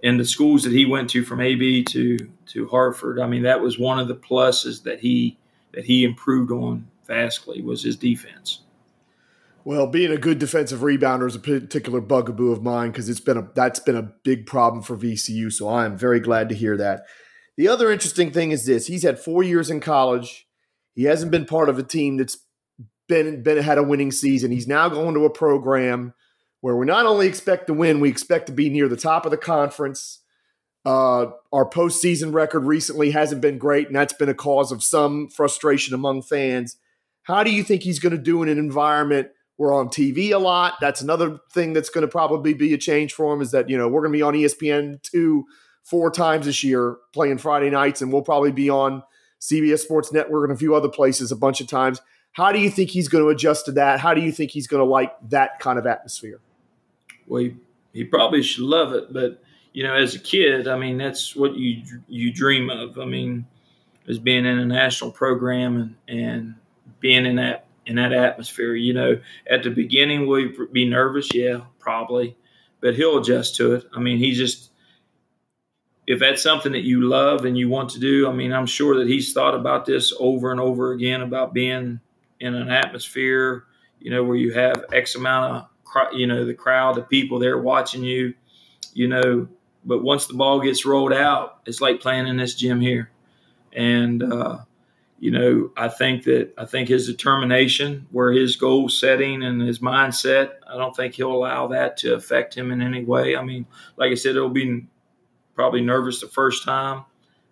in 0.04 0.18
the 0.18 0.26
schools 0.26 0.64
that 0.64 0.74
he 0.74 0.86
went 0.86 1.10
to 1.12 1.24
from 1.24 1.42
AB 1.42 1.84
to 1.86 2.30
to 2.48 2.68
Hartford, 2.68 3.20
I 3.20 3.28
mean, 3.28 3.44
that 3.44 3.62
was 3.62 3.80
one 3.80 4.00
of 4.00 4.08
the 4.08 4.16
pluses 4.16 4.84
that 4.84 5.00
he 5.00 5.38
that 5.72 5.86
he 5.86 6.04
improved 6.04 6.52
on 6.52 6.88
vastly 7.08 7.62
was 7.62 7.84
his 7.84 7.96
defense. 7.96 8.60
Well, 9.68 9.86
being 9.86 10.14
a 10.14 10.18
good 10.18 10.40
defensive 10.40 10.80
rebounder 10.80 11.28
is 11.28 11.36
a 11.36 11.40
particular 11.40 12.00
bugaboo 12.00 12.54
of 12.54 12.64
mine 12.64 12.92
because 12.92 13.10
it's 13.10 13.20
been 13.20 13.36
a 13.36 13.50
that's 13.54 13.82
been 13.82 13.98
a 13.98 14.14
big 14.24 14.46
problem 14.46 14.82
for 14.82 14.96
VCU. 14.96 15.52
So 15.52 15.68
I 15.68 15.84
am 15.84 15.98
very 15.98 16.22
glad 16.22 16.48
to 16.48 16.56
hear 16.56 16.78
that. 16.78 17.02
The 17.58 17.68
other 17.68 17.92
interesting 17.92 18.32
thing 18.32 18.52
is 18.52 18.66
this: 18.66 18.88
he's 18.88 19.04
had 19.04 19.20
four 19.20 19.44
years 19.44 19.70
in 19.70 19.82
college. 19.82 20.48
He 20.96 21.04
hasn't 21.04 21.34
been 21.34 21.44
part 21.44 21.68
of 21.68 21.78
a 21.78 21.84
team 21.84 22.16
that's 22.16 22.38
been 23.10 23.44
been 23.44 23.62
had 23.62 23.78
a 23.78 23.84
winning 23.84 24.10
season. 24.10 24.52
He's 24.52 24.70
now 24.70 24.88
going 24.88 25.16
to 25.16 25.26
a 25.26 25.30
program 25.30 26.14
where 26.62 26.78
we 26.78 26.86
not 26.86 27.06
only 27.06 27.28
expect 27.28 27.68
to 27.68 27.74
win, 27.74 28.00
we 28.00 28.08
expect 28.08 28.46
to 28.46 28.54
be 28.54 28.70
near 28.70 28.88
the 28.88 28.96
top 28.96 29.26
of 29.26 29.32
the 29.32 29.38
conference. 29.38 30.22
Uh, 30.86 31.32
our 31.52 31.70
postseason 31.70 32.34
record 32.34 32.64
recently 32.64 33.12
hasn't 33.12 33.42
been 33.42 33.58
great, 33.58 33.88
and 33.88 33.98
that's 33.98 34.14
been 34.14 34.30
a 34.30 34.34
cause 34.34 34.72
of 34.72 34.82
some 34.82 35.28
frustration 35.28 35.94
among 35.94 36.22
fans. 36.22 36.78
How 37.24 37.44
do 37.44 37.52
you 37.52 37.64
think 37.64 37.84
he's 37.84 38.00
going 38.00 38.16
to 38.16 38.18
do 38.18 38.42
in 38.42 38.48
an 38.48 38.58
environment 38.58 39.32
we're 39.58 39.74
on 39.74 39.90
TV 39.90 40.32
a 40.32 40.38
lot. 40.38 40.76
That's 40.80 41.02
another 41.02 41.40
thing 41.52 41.74
that's 41.74 41.90
going 41.90 42.04
to 42.04 42.08
probably 42.08 42.54
be 42.54 42.74
a 42.74 42.78
change 42.78 43.14
for 43.14 43.34
him 43.34 43.42
is 43.42 43.52
that, 43.52 43.70
you 43.70 43.78
know, 43.78 43.88
we're 43.88 44.02
going 44.02 44.14
to 44.14 44.18
be 44.18 44.22
on 44.22 44.34
ESPN 44.34 45.02
two, 45.02 45.46
four 45.84 46.12
times 46.12 46.46
this 46.46 46.64
year 46.64 46.98
playing 47.14 47.38
Friday 47.38 47.70
nights, 47.70 48.02
and 48.02 48.12
we'll 48.12 48.22
probably 48.22 48.52
be 48.52 48.70
on 48.70 49.02
CBS 49.40 49.80
Sports 49.80 50.12
Network 50.12 50.50
and 50.50 50.56
a 50.56 50.60
few 50.60 50.76
other 50.76 50.90
places 50.90 51.32
a 51.32 51.36
bunch 51.36 51.62
of 51.62 51.68
times. 51.68 52.02
How 52.34 52.52
do 52.52 52.60
you 52.60 52.70
think 52.70 52.92
he's 52.92 53.08
going 53.08 53.24
to 53.24 53.30
adjust 53.30 53.66
to 53.66 53.72
that? 53.74 54.00
How 54.00 54.14
do 54.14 54.22
you 54.22 54.32
think 54.32 54.52
he's 54.52 54.68
going 54.68 54.84
to 54.84 54.90
like 54.90 55.14
that 55.30 55.60
kind 55.60 55.80
of 55.80 55.88
atmosphere? 55.88 56.40
Well, 57.26 57.44
he, 57.44 57.56
he 57.94 58.04
probably 58.04 58.44
should 58.44 58.66
love 58.66 58.94
it, 58.94 59.12
but 59.12 59.42
you 59.74 59.84
know, 59.84 59.94
as 59.94 60.16
a 60.16 60.20
kid, 60.20 60.68
I 60.68 60.78
mean, 60.78 60.98
that's 60.98 61.36
what 61.36 61.56
you 61.56 61.84
you 62.08 62.34
dream 62.34 62.70
of. 62.70 62.98
I 62.98 63.06
mean, 63.06 63.46
as 64.08 64.18
being 64.18 64.46
in 64.46 64.58
a 64.58 64.66
national 64.66 65.12
program 65.12 65.78
and 65.78 65.96
and 66.08 66.56
being 67.00 67.26
in 67.26 67.36
that 67.36 67.67
in 67.88 67.96
that 67.96 68.14
atmosphere. 68.14 68.76
You 68.76 68.94
know, 68.94 69.20
at 69.50 69.64
the 69.64 69.70
beginning, 69.70 70.28
will 70.28 70.38
he 70.38 70.54
be 70.72 70.88
nervous? 70.88 71.34
Yeah, 71.34 71.62
probably, 71.80 72.38
but 72.80 72.96
he'll 72.96 73.18
adjust 73.18 73.56
to 73.56 73.74
it. 73.74 73.86
I 73.94 74.00
mean, 74.00 74.18
he 74.20 74.34
just 74.34 74.70
if 76.08 76.20
that's 76.20 76.42
something 76.42 76.72
that 76.72 76.84
you 76.84 77.02
love 77.02 77.44
and 77.44 77.58
you 77.58 77.70
want 77.70 77.90
to 77.92 78.00
do. 78.00 78.30
I 78.30 78.32
mean, 78.32 78.54
I'm 78.54 78.66
sure 78.66 78.98
that 78.98 79.08
he's 79.08 79.34
thought 79.34 79.54
about 79.54 79.86
this 79.86 80.14
over 80.20 80.52
and 80.52 80.60
over 80.60 80.94
again 80.94 81.22
about 81.22 81.54
being 81.54 82.00
in 82.40 82.56
an 82.56 82.70
atmosphere, 82.70 83.66
you 84.00 84.10
know, 84.10 84.24
where 84.24 84.38
you 84.38 84.54
have 84.54 84.86
X 84.94 85.16
amount 85.16 85.68
of, 85.94 86.14
you 86.14 86.26
know, 86.26 86.46
the 86.46 86.54
crowd, 86.54 86.96
the 86.96 87.02
people 87.02 87.40
there 87.40 87.58
watching 87.58 88.04
you, 88.04 88.34
you 88.94 89.08
know. 89.08 89.48
But 89.84 90.04
once 90.04 90.28
the 90.28 90.34
ball 90.34 90.62
gets 90.62 90.86
rolled 90.86 91.14
out, 91.14 91.60
it's 91.66 91.82
like 91.82 92.00
playing 92.00 92.28
in 92.28 92.38
this 92.38 92.56
gym 92.56 92.80
here, 92.80 93.12
and 93.74 94.24
uh, 94.24 94.60
you 95.20 95.32
know, 95.32 95.72
I 95.76 95.88
think 95.88 96.24
that 96.26 96.54
I 96.58 96.66
think 96.66 96.90
his 96.90 97.08
determination, 97.08 98.08
where 98.12 98.32
his 98.32 98.56
goal 98.56 98.88
setting 98.90 99.44
and 99.44 99.62
his 99.62 99.80
mindset, 99.80 100.52
I 100.68 100.78
don't 100.78 100.96
think 100.96 101.16
he'll 101.16 101.32
allow 101.32 101.68
that 101.68 101.98
to 101.98 102.14
affect 102.14 102.56
him 102.56 102.72
in 102.72 102.82
any 102.82 103.04
way. 103.04 103.36
I 103.36 103.44
mean, 103.44 103.66
like 103.98 104.12
I 104.12 104.16
said, 104.16 104.36
it'll 104.36 104.50
be 104.50 104.86
probably 105.56 105.82
nervous 105.82 106.22
the 106.22 106.28
first 106.28 106.64
time, 106.64 107.04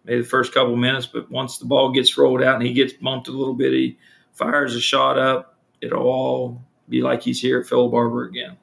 maybe 0.04 0.22
the 0.22 0.28
first 0.28 0.54
couple 0.54 0.76
minutes, 0.76 1.08
but 1.08 1.30
once 1.32 1.58
the 1.58 1.66
ball 1.66 1.92
gets 1.92 2.18
rolled 2.18 2.44
out 2.44 2.56
and 2.56 2.64
he 2.64 2.74
gets 2.74 2.94
bumped 2.94 3.28
a 3.28 3.32
little 3.32 3.56
bit, 3.56 3.74
he 3.74 3.98
fires 4.34 4.76
a 4.76 4.82
shot 4.82 5.18
up, 5.18 5.58
it'll 5.82 6.04
all 6.04 6.62
be 6.88 7.02
like 7.02 7.24
he's 7.24 7.42
here 7.42 7.60
at 7.62 7.66
Phil 7.66 7.90
Barbour 7.90 8.26
again. 8.26 8.58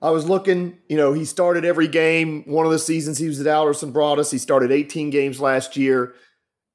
I 0.00 0.10
was 0.10 0.28
looking, 0.28 0.78
you 0.88 0.96
know, 0.96 1.12
he 1.12 1.24
started 1.24 1.64
every 1.64 1.88
game. 1.88 2.44
One 2.44 2.64
of 2.64 2.70
the 2.70 2.78
seasons 2.78 3.18
he 3.18 3.26
was 3.26 3.40
at 3.40 3.48
Alderson 3.48 3.92
Broaddus. 3.92 4.30
He 4.30 4.38
started 4.38 4.70
18 4.70 5.10
games 5.10 5.40
last 5.40 5.76
year. 5.76 6.14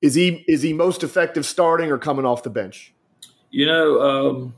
Is 0.04 0.16
he 0.16 0.44
is 0.50 0.62
he 0.62 0.74
most 0.74 1.02
effective 1.02 1.46
starting 1.46 1.90
or 1.90 1.98
coming 1.98 2.26
off 2.26 2.44
the 2.44 2.50
bench? 2.50 2.94
You 3.52 3.66
know, 3.66 4.02
um, 4.02 4.56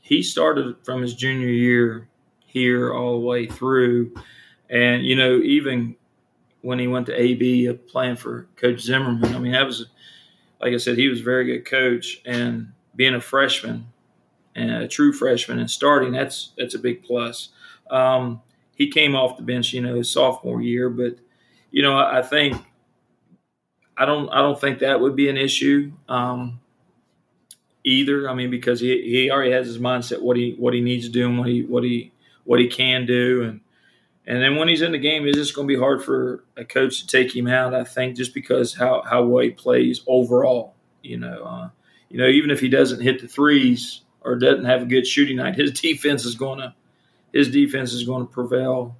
he 0.00 0.22
started 0.22 0.76
from 0.84 1.02
his 1.02 1.14
junior 1.14 1.48
year 1.48 2.08
here 2.46 2.94
all 2.94 3.12
the 3.12 3.26
way 3.26 3.46
through, 3.46 4.14
and 4.70 5.04
you 5.04 5.16
know, 5.16 5.36
even 5.36 5.96
when 6.62 6.78
he 6.78 6.86
went 6.86 7.04
to 7.06 7.20
AB 7.20 7.68
uh, 7.68 7.74
playing 7.74 8.16
for 8.16 8.48
Coach 8.56 8.80
Zimmerman, 8.80 9.34
I 9.34 9.38
mean, 9.38 9.52
that 9.52 9.66
was 9.66 9.84
like 10.62 10.72
I 10.72 10.78
said, 10.78 10.96
he 10.96 11.08
was 11.08 11.20
a 11.20 11.24
very 11.24 11.44
good 11.44 11.66
coach, 11.66 12.22
and 12.24 12.72
being 12.96 13.14
a 13.14 13.20
freshman 13.20 13.88
and 14.54 14.70
a 14.70 14.88
true 14.88 15.12
freshman 15.12 15.58
and 15.58 15.70
starting, 15.70 16.10
that's 16.10 16.52
that's 16.56 16.74
a 16.74 16.78
big 16.78 17.04
plus. 17.04 17.50
Um, 17.90 18.40
he 18.76 18.90
came 18.90 19.14
off 19.14 19.36
the 19.36 19.42
bench, 19.42 19.74
you 19.74 19.82
know, 19.82 19.96
his 19.96 20.10
sophomore 20.10 20.62
year, 20.62 20.88
but 20.88 21.16
you 21.70 21.82
know, 21.82 21.98
I, 21.98 22.20
I 22.20 22.22
think 22.22 22.56
I 23.96 24.04
don't 24.04 24.28
I 24.30 24.38
don't 24.38 24.60
think 24.60 24.80
that 24.80 25.00
would 25.00 25.16
be 25.16 25.28
an 25.28 25.36
issue 25.36 25.92
um, 26.08 26.60
either. 27.84 28.28
I 28.28 28.34
mean, 28.34 28.50
because 28.50 28.80
he, 28.80 29.02
he 29.02 29.30
already 29.30 29.52
has 29.52 29.66
his 29.66 29.78
mindset 29.78 30.22
what 30.22 30.36
he 30.36 30.54
what 30.58 30.74
he 30.74 30.80
needs 30.80 31.06
to 31.06 31.12
do 31.12 31.28
and 31.28 31.38
what 31.38 31.48
he 31.48 31.62
what 31.62 31.84
he 31.84 32.12
what 32.44 32.58
he 32.58 32.68
can 32.68 33.06
do 33.06 33.42
and 33.42 33.60
and 34.26 34.40
then 34.40 34.56
when 34.56 34.68
he's 34.68 34.82
in 34.82 34.92
the 34.92 34.98
game, 34.98 35.26
it's 35.26 35.36
just 35.36 35.54
going 35.54 35.66
to 35.66 35.74
be 35.74 35.78
hard 35.78 36.02
for 36.02 36.44
a 36.56 36.64
coach 36.64 37.00
to 37.00 37.06
take 37.06 37.34
him 37.34 37.48
out. 37.48 37.74
I 37.74 37.84
think 37.84 38.16
just 38.16 38.34
because 38.34 38.74
how 38.74 39.02
how 39.02 39.24
well 39.24 39.42
he 39.42 39.50
plays 39.50 40.02
overall. 40.06 40.74
You 41.02 41.18
know, 41.18 41.42
uh, 41.42 41.68
you 42.08 42.18
know, 42.18 42.28
even 42.28 42.50
if 42.50 42.60
he 42.60 42.68
doesn't 42.68 43.00
hit 43.00 43.20
the 43.20 43.26
threes 43.26 44.02
or 44.20 44.36
doesn't 44.36 44.64
have 44.64 44.82
a 44.82 44.86
good 44.86 45.06
shooting 45.06 45.36
night, 45.36 45.56
his 45.56 45.72
defense 45.80 46.24
is 46.24 46.36
going 46.36 46.60
to 46.60 46.74
his 47.32 47.50
defense 47.50 47.92
is 47.92 48.04
going 48.04 48.26
to 48.26 48.32
prevail, 48.32 48.96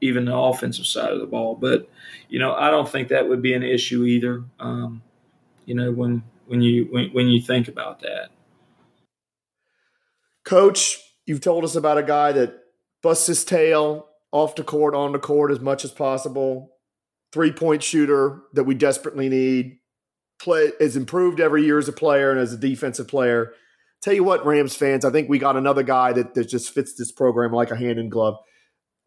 even 0.00 0.26
the 0.26 0.36
offensive 0.36 0.86
side 0.86 1.12
of 1.12 1.20
the 1.20 1.26
ball. 1.26 1.54
But 1.54 1.88
you 2.28 2.38
know, 2.38 2.54
I 2.54 2.70
don't 2.70 2.88
think 2.88 3.08
that 3.08 3.28
would 3.28 3.42
be 3.42 3.54
an 3.54 3.62
issue 3.62 4.04
either. 4.04 4.44
Um, 4.58 5.02
you 5.64 5.74
know, 5.74 5.92
when 5.92 6.22
when 6.46 6.62
you 6.62 6.88
when, 6.90 7.10
when 7.10 7.28
you 7.28 7.40
think 7.40 7.68
about 7.68 8.00
that. 8.00 8.30
Coach, 10.44 10.98
you've 11.26 11.40
told 11.40 11.64
us 11.64 11.74
about 11.74 11.98
a 11.98 12.02
guy 12.02 12.32
that 12.32 12.54
busts 13.02 13.26
his 13.26 13.44
tail 13.44 14.06
off 14.30 14.54
the 14.54 14.62
court, 14.62 14.94
on 14.94 15.12
the 15.12 15.18
court 15.18 15.50
as 15.50 15.60
much 15.60 15.84
as 15.84 15.90
possible. 15.90 16.72
Three 17.32 17.52
point 17.52 17.82
shooter 17.82 18.42
that 18.52 18.64
we 18.64 18.74
desperately 18.74 19.28
need. 19.28 19.78
Play 20.40 20.72
has 20.80 20.96
improved 20.96 21.40
every 21.40 21.64
year 21.64 21.78
as 21.78 21.88
a 21.88 21.92
player 21.92 22.30
and 22.30 22.38
as 22.38 22.52
a 22.52 22.58
defensive 22.58 23.08
player. 23.08 23.52
Tell 24.02 24.12
you 24.12 24.24
what, 24.24 24.44
Rams 24.44 24.76
fans, 24.76 25.04
I 25.04 25.10
think 25.10 25.28
we 25.28 25.38
got 25.38 25.56
another 25.56 25.82
guy 25.82 26.12
that, 26.12 26.34
that 26.34 26.48
just 26.48 26.72
fits 26.72 26.94
this 26.94 27.10
program 27.10 27.52
like 27.52 27.70
a 27.70 27.76
hand 27.76 27.98
in 27.98 28.08
glove. 28.08 28.36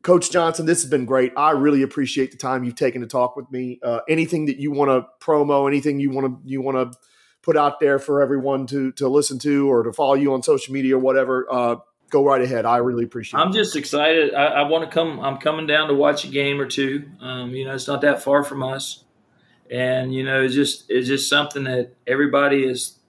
Coach 0.01 0.31
Johnson, 0.31 0.65
this 0.65 0.81
has 0.81 0.89
been 0.89 1.05
great. 1.05 1.33
I 1.35 1.51
really 1.51 1.81
appreciate 1.81 2.31
the 2.31 2.37
time 2.37 2.63
you've 2.63 2.75
taken 2.75 3.01
to 3.01 3.07
talk 3.07 3.35
with 3.35 3.51
me. 3.51 3.79
Uh, 3.83 3.99
anything 4.07 4.45
that 4.45 4.57
you 4.57 4.71
want 4.71 4.89
to 4.89 5.25
promo, 5.25 5.67
anything 5.67 5.99
you 5.99 6.09
want 6.09 6.27
to 6.27 6.49
you 6.49 6.61
want 6.61 6.93
to 6.93 6.97
put 7.41 7.57
out 7.57 7.79
there 7.79 7.99
for 7.99 8.21
everyone 8.21 8.65
to 8.67 8.91
to 8.93 9.09
listen 9.09 9.39
to 9.39 9.69
or 9.69 9.83
to 9.83 9.91
follow 9.91 10.13
you 10.13 10.33
on 10.33 10.41
social 10.41 10.73
media 10.73 10.95
or 10.95 10.99
whatever, 10.99 11.45
uh, 11.51 11.75
go 12.09 12.23
right 12.23 12.41
ahead. 12.41 12.65
I 12.65 12.77
really 12.77 13.03
appreciate. 13.03 13.39
I'm 13.39 13.49
it. 13.49 13.53
just 13.53 13.75
excited. 13.75 14.33
I, 14.33 14.45
I 14.45 14.61
want 14.63 14.89
to 14.89 14.93
come. 14.93 15.19
I'm 15.19 15.37
coming 15.37 15.67
down 15.67 15.89
to 15.89 15.93
watch 15.93 16.23
a 16.23 16.29
game 16.29 16.61
or 16.61 16.65
two. 16.65 17.09
Um, 17.19 17.51
you 17.51 17.65
know, 17.65 17.73
it's 17.73 17.87
not 17.87 18.01
that 18.01 18.23
far 18.23 18.43
from 18.43 18.63
us, 18.63 19.03
and 19.69 20.13
you 20.13 20.23
know, 20.23 20.43
it's 20.43 20.53
just 20.53 20.85
it's 20.89 21.09
just 21.09 21.29
something 21.29 21.65
that 21.65 21.93
everybody 22.07 22.67
has 22.67 22.99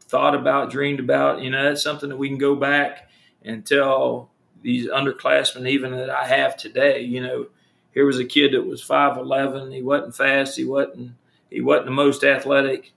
thought 0.00 0.34
about, 0.34 0.70
dreamed 0.70 0.98
about. 0.98 1.42
You 1.42 1.50
know, 1.50 1.62
that's 1.62 1.82
something 1.82 2.08
that 2.08 2.16
we 2.16 2.28
can 2.28 2.38
go 2.38 2.56
back 2.56 3.08
and 3.42 3.64
tell 3.64 4.29
these 4.62 4.88
underclassmen 4.88 5.68
even 5.68 5.92
that 5.92 6.10
I 6.10 6.26
have 6.26 6.56
today. 6.56 7.00
You 7.00 7.20
know, 7.20 7.46
here 7.92 8.06
was 8.06 8.18
a 8.18 8.24
kid 8.24 8.52
that 8.52 8.66
was 8.66 8.82
five 8.82 9.16
eleven. 9.16 9.72
He 9.72 9.82
wasn't 9.82 10.14
fast. 10.14 10.56
He 10.56 10.64
wasn't 10.64 11.12
he 11.50 11.60
wasn't 11.60 11.86
the 11.86 11.92
most 11.92 12.24
athletic, 12.24 12.92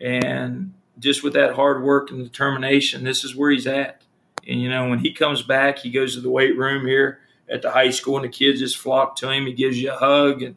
and 0.00 0.72
just 0.98 1.22
with 1.22 1.34
that 1.34 1.54
hard 1.54 1.82
work 1.82 2.10
and 2.10 2.22
determination, 2.22 3.04
this 3.04 3.24
is 3.24 3.36
where 3.36 3.50
he's 3.50 3.66
at. 3.66 4.02
And 4.46 4.60
you 4.60 4.68
know, 4.68 4.88
when 4.88 5.00
he 5.00 5.12
comes 5.12 5.42
back, 5.42 5.78
he 5.78 5.90
goes 5.90 6.14
to 6.14 6.20
the 6.20 6.30
weight 6.30 6.56
room 6.56 6.86
here 6.86 7.20
at 7.48 7.62
the 7.62 7.70
high 7.70 7.90
school, 7.90 8.16
and 8.16 8.24
the 8.24 8.28
kids 8.28 8.60
just 8.60 8.78
flock 8.78 9.16
to 9.16 9.30
him. 9.30 9.46
He 9.46 9.52
gives 9.52 9.80
you 9.80 9.92
a 9.92 9.96
hug 9.96 10.42
and 10.42 10.56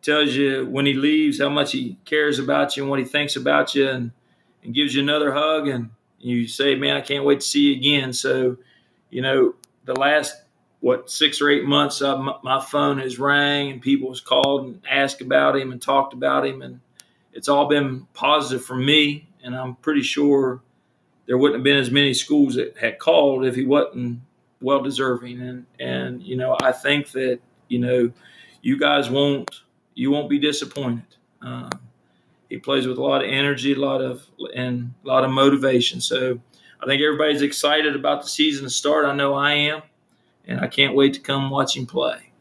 tells 0.00 0.34
you 0.34 0.66
when 0.66 0.86
he 0.86 0.94
leaves 0.94 1.40
how 1.40 1.48
much 1.48 1.72
he 1.72 1.98
cares 2.04 2.38
about 2.38 2.76
you 2.76 2.84
and 2.84 2.90
what 2.90 3.00
he 3.00 3.04
thinks 3.04 3.36
about 3.36 3.74
you, 3.74 3.88
and, 3.88 4.12
and 4.62 4.74
gives 4.74 4.94
you 4.94 5.02
another 5.02 5.32
hug. 5.32 5.68
And 5.68 5.90
you 6.18 6.46
say, 6.46 6.74
"Man, 6.74 6.96
I 6.96 7.00
can't 7.00 7.24
wait 7.24 7.40
to 7.40 7.46
see 7.46 7.72
you 7.72 7.76
again." 7.76 8.12
So 8.12 8.58
you 9.10 9.22
know, 9.22 9.54
the 9.84 9.94
last 9.94 10.34
what 10.80 11.10
six 11.10 11.40
or 11.40 11.50
eight 11.50 11.64
months, 11.64 12.00
uh, 12.02 12.16
my 12.42 12.60
phone 12.60 12.98
has 12.98 13.18
rang 13.18 13.72
and 13.72 13.82
people 13.82 14.10
has 14.10 14.20
called 14.20 14.66
and 14.66 14.82
asked 14.88 15.20
about 15.20 15.56
him 15.56 15.72
and 15.72 15.82
talked 15.82 16.12
about 16.14 16.46
him, 16.46 16.62
and 16.62 16.80
it's 17.32 17.48
all 17.48 17.66
been 17.66 18.06
positive 18.14 18.64
for 18.64 18.76
me. 18.76 19.28
And 19.42 19.56
I'm 19.56 19.76
pretty 19.76 20.02
sure 20.02 20.60
there 21.26 21.38
wouldn't 21.38 21.58
have 21.58 21.64
been 21.64 21.76
as 21.76 21.90
many 21.90 22.14
schools 22.14 22.54
that 22.54 22.76
had 22.78 22.98
called 22.98 23.44
if 23.44 23.54
he 23.54 23.64
wasn't 23.64 24.20
well 24.60 24.82
deserving. 24.82 25.40
And 25.40 25.66
and 25.78 26.22
you 26.22 26.36
know, 26.36 26.56
I 26.60 26.72
think 26.72 27.10
that 27.12 27.40
you 27.68 27.78
know, 27.78 28.12
you 28.62 28.78
guys 28.78 29.10
won't 29.10 29.62
you 29.94 30.10
won't 30.10 30.30
be 30.30 30.38
disappointed. 30.38 31.04
Uh, 31.42 31.70
he 32.48 32.58
plays 32.58 32.86
with 32.86 32.98
a 32.98 33.02
lot 33.02 33.22
of 33.22 33.30
energy, 33.30 33.74
a 33.74 33.78
lot 33.78 34.00
of 34.00 34.24
and 34.54 34.94
a 35.04 35.08
lot 35.08 35.24
of 35.24 35.30
motivation. 35.30 36.00
So 36.00 36.40
I 36.80 36.86
think 36.86 37.02
everybody's 37.02 37.42
excited 37.42 37.96
about 37.96 38.22
the 38.22 38.28
season 38.28 38.64
to 38.64 38.70
start. 38.70 39.04
I 39.04 39.14
know 39.14 39.34
I 39.34 39.52
am, 39.52 39.82
and 40.46 40.60
I 40.60 40.68
can't 40.68 40.94
wait 40.94 41.14
to 41.14 41.20
come 41.20 41.50
watch 41.50 41.76
him 41.76 41.86
play. 41.86 42.32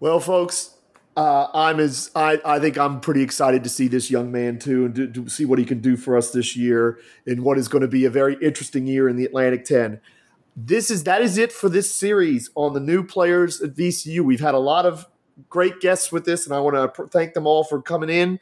Well, 0.00 0.20
folks, 0.20 0.74
uh, 1.16 1.48
I'm 1.52 1.80
as 1.80 2.10
I, 2.14 2.40
I 2.44 2.60
think 2.60 2.78
I'm 2.78 3.00
pretty 3.00 3.22
excited 3.22 3.64
to 3.64 3.70
see 3.70 3.88
this 3.88 4.10
young 4.10 4.30
man 4.30 4.58
too, 4.58 4.84
and 4.84 4.94
to, 4.94 5.06
to, 5.08 5.28
see 5.28 5.44
what 5.44 5.58
he 5.58 5.64
can 5.64 5.80
do 5.80 5.96
for 5.96 6.16
us 6.16 6.30
this 6.30 6.56
year 6.56 7.00
in 7.26 7.42
what 7.42 7.58
is 7.58 7.66
going 7.66 7.82
to 7.82 7.88
be 7.88 8.04
a 8.04 8.10
very 8.10 8.36
interesting 8.40 8.86
year 8.86 9.08
in 9.08 9.16
the 9.16 9.24
Atlantic 9.24 9.64
10. 9.64 10.00
This 10.54 10.90
is 10.90 11.04
that 11.04 11.22
is 11.22 11.38
it 11.38 11.52
for 11.52 11.68
this 11.68 11.92
series 11.92 12.50
on 12.54 12.72
the 12.72 12.80
new 12.80 13.02
players 13.02 13.60
at 13.60 13.74
VCU. 13.74 14.20
We've 14.20 14.40
had 14.40 14.54
a 14.54 14.60
lot 14.60 14.86
of 14.86 15.08
great 15.48 15.80
guests 15.80 16.12
with 16.12 16.24
this, 16.24 16.46
and 16.46 16.54
I 16.54 16.60
want 16.60 16.94
to 16.94 17.06
thank 17.08 17.34
them 17.34 17.46
all 17.46 17.64
for 17.64 17.82
coming 17.82 18.10
in. 18.10 18.38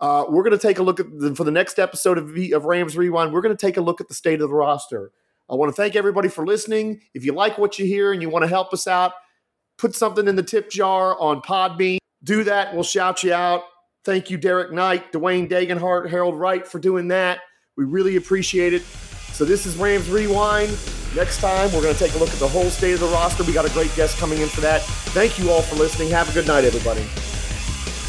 Uh, 0.00 0.24
we're 0.28 0.42
going 0.42 0.56
to 0.56 0.66
take 0.66 0.78
a 0.78 0.82
look 0.82 0.98
at 0.98 1.06
the, 1.18 1.34
for 1.34 1.44
the 1.44 1.50
next 1.50 1.78
episode 1.78 2.16
of, 2.16 2.34
of 2.52 2.64
Rams 2.64 2.96
Rewind. 2.96 3.32
We're 3.32 3.42
going 3.42 3.56
to 3.56 3.66
take 3.66 3.76
a 3.76 3.82
look 3.82 4.00
at 4.00 4.08
the 4.08 4.14
state 4.14 4.40
of 4.40 4.48
the 4.48 4.54
roster. 4.54 5.12
I 5.50 5.54
want 5.54 5.68
to 5.68 5.74
thank 5.74 5.96
everybody 5.96 6.28
for 6.28 6.46
listening. 6.46 7.02
If 7.12 7.24
you 7.24 7.32
like 7.32 7.58
what 7.58 7.78
you 7.78 7.84
hear 7.84 8.12
and 8.12 8.22
you 8.22 8.30
want 8.30 8.44
to 8.44 8.48
help 8.48 8.72
us 8.72 8.86
out, 8.86 9.12
put 9.76 9.94
something 9.94 10.26
in 10.28 10.36
the 10.36 10.42
tip 10.42 10.70
jar 10.70 11.18
on 11.20 11.42
Podbean. 11.42 11.98
Do 12.22 12.44
that. 12.44 12.72
We'll 12.72 12.84
shout 12.84 13.22
you 13.22 13.32
out. 13.32 13.64
Thank 14.04 14.30
you, 14.30 14.38
Derek 14.38 14.72
Knight, 14.72 15.12
Dwayne 15.12 15.50
Dagenhart, 15.50 16.08
Harold 16.08 16.38
Wright 16.38 16.66
for 16.66 16.78
doing 16.78 17.08
that. 17.08 17.40
We 17.76 17.84
really 17.84 18.16
appreciate 18.16 18.72
it. 18.72 18.82
So 19.32 19.44
this 19.44 19.66
is 19.66 19.76
Rams 19.76 20.08
Rewind. 20.08 20.76
Next 21.14 21.40
time, 21.40 21.72
we're 21.72 21.82
going 21.82 21.94
to 21.94 21.98
take 21.98 22.14
a 22.14 22.18
look 22.18 22.30
at 22.30 22.38
the 22.38 22.48
whole 22.48 22.70
state 22.70 22.92
of 22.92 23.00
the 23.00 23.06
roster. 23.06 23.42
We 23.42 23.52
got 23.52 23.68
a 23.68 23.72
great 23.72 23.94
guest 23.96 24.18
coming 24.18 24.40
in 24.40 24.48
for 24.48 24.60
that. 24.60 24.82
Thank 24.82 25.38
you 25.38 25.50
all 25.50 25.62
for 25.62 25.76
listening. 25.76 26.10
Have 26.10 26.30
a 26.30 26.32
good 26.32 26.46
night, 26.46 26.64
everybody. 26.64 27.04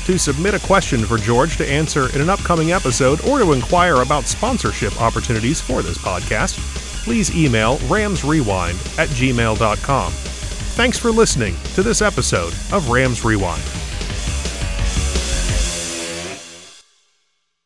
To 0.06 0.18
submit 0.18 0.56
a 0.56 0.60
question 0.60 1.06
for 1.06 1.18
George 1.18 1.58
to 1.58 1.70
answer 1.70 2.14
in 2.16 2.22
an 2.22 2.30
upcoming 2.30 2.72
episode 2.72 3.22
or 3.28 3.40
to 3.40 3.52
inquire 3.54 4.02
about 4.02 4.26
sponsorship 4.26 5.00
opportunities 5.00 5.62
for 5.62 5.82
this 5.82 5.98
podcast, 5.98 6.58
please 7.04 7.36
email 7.36 7.78
ramsrewind 7.80 8.98
at 8.98 9.10
gmail.com. 9.10 10.12
Thanks 10.12 10.98
for 10.98 11.12
listening 11.12 11.56
to 11.76 11.84
this 11.84 12.02
episode 12.02 12.54
of 12.74 12.90
Rams 12.90 13.24
Rewind. 13.24 13.62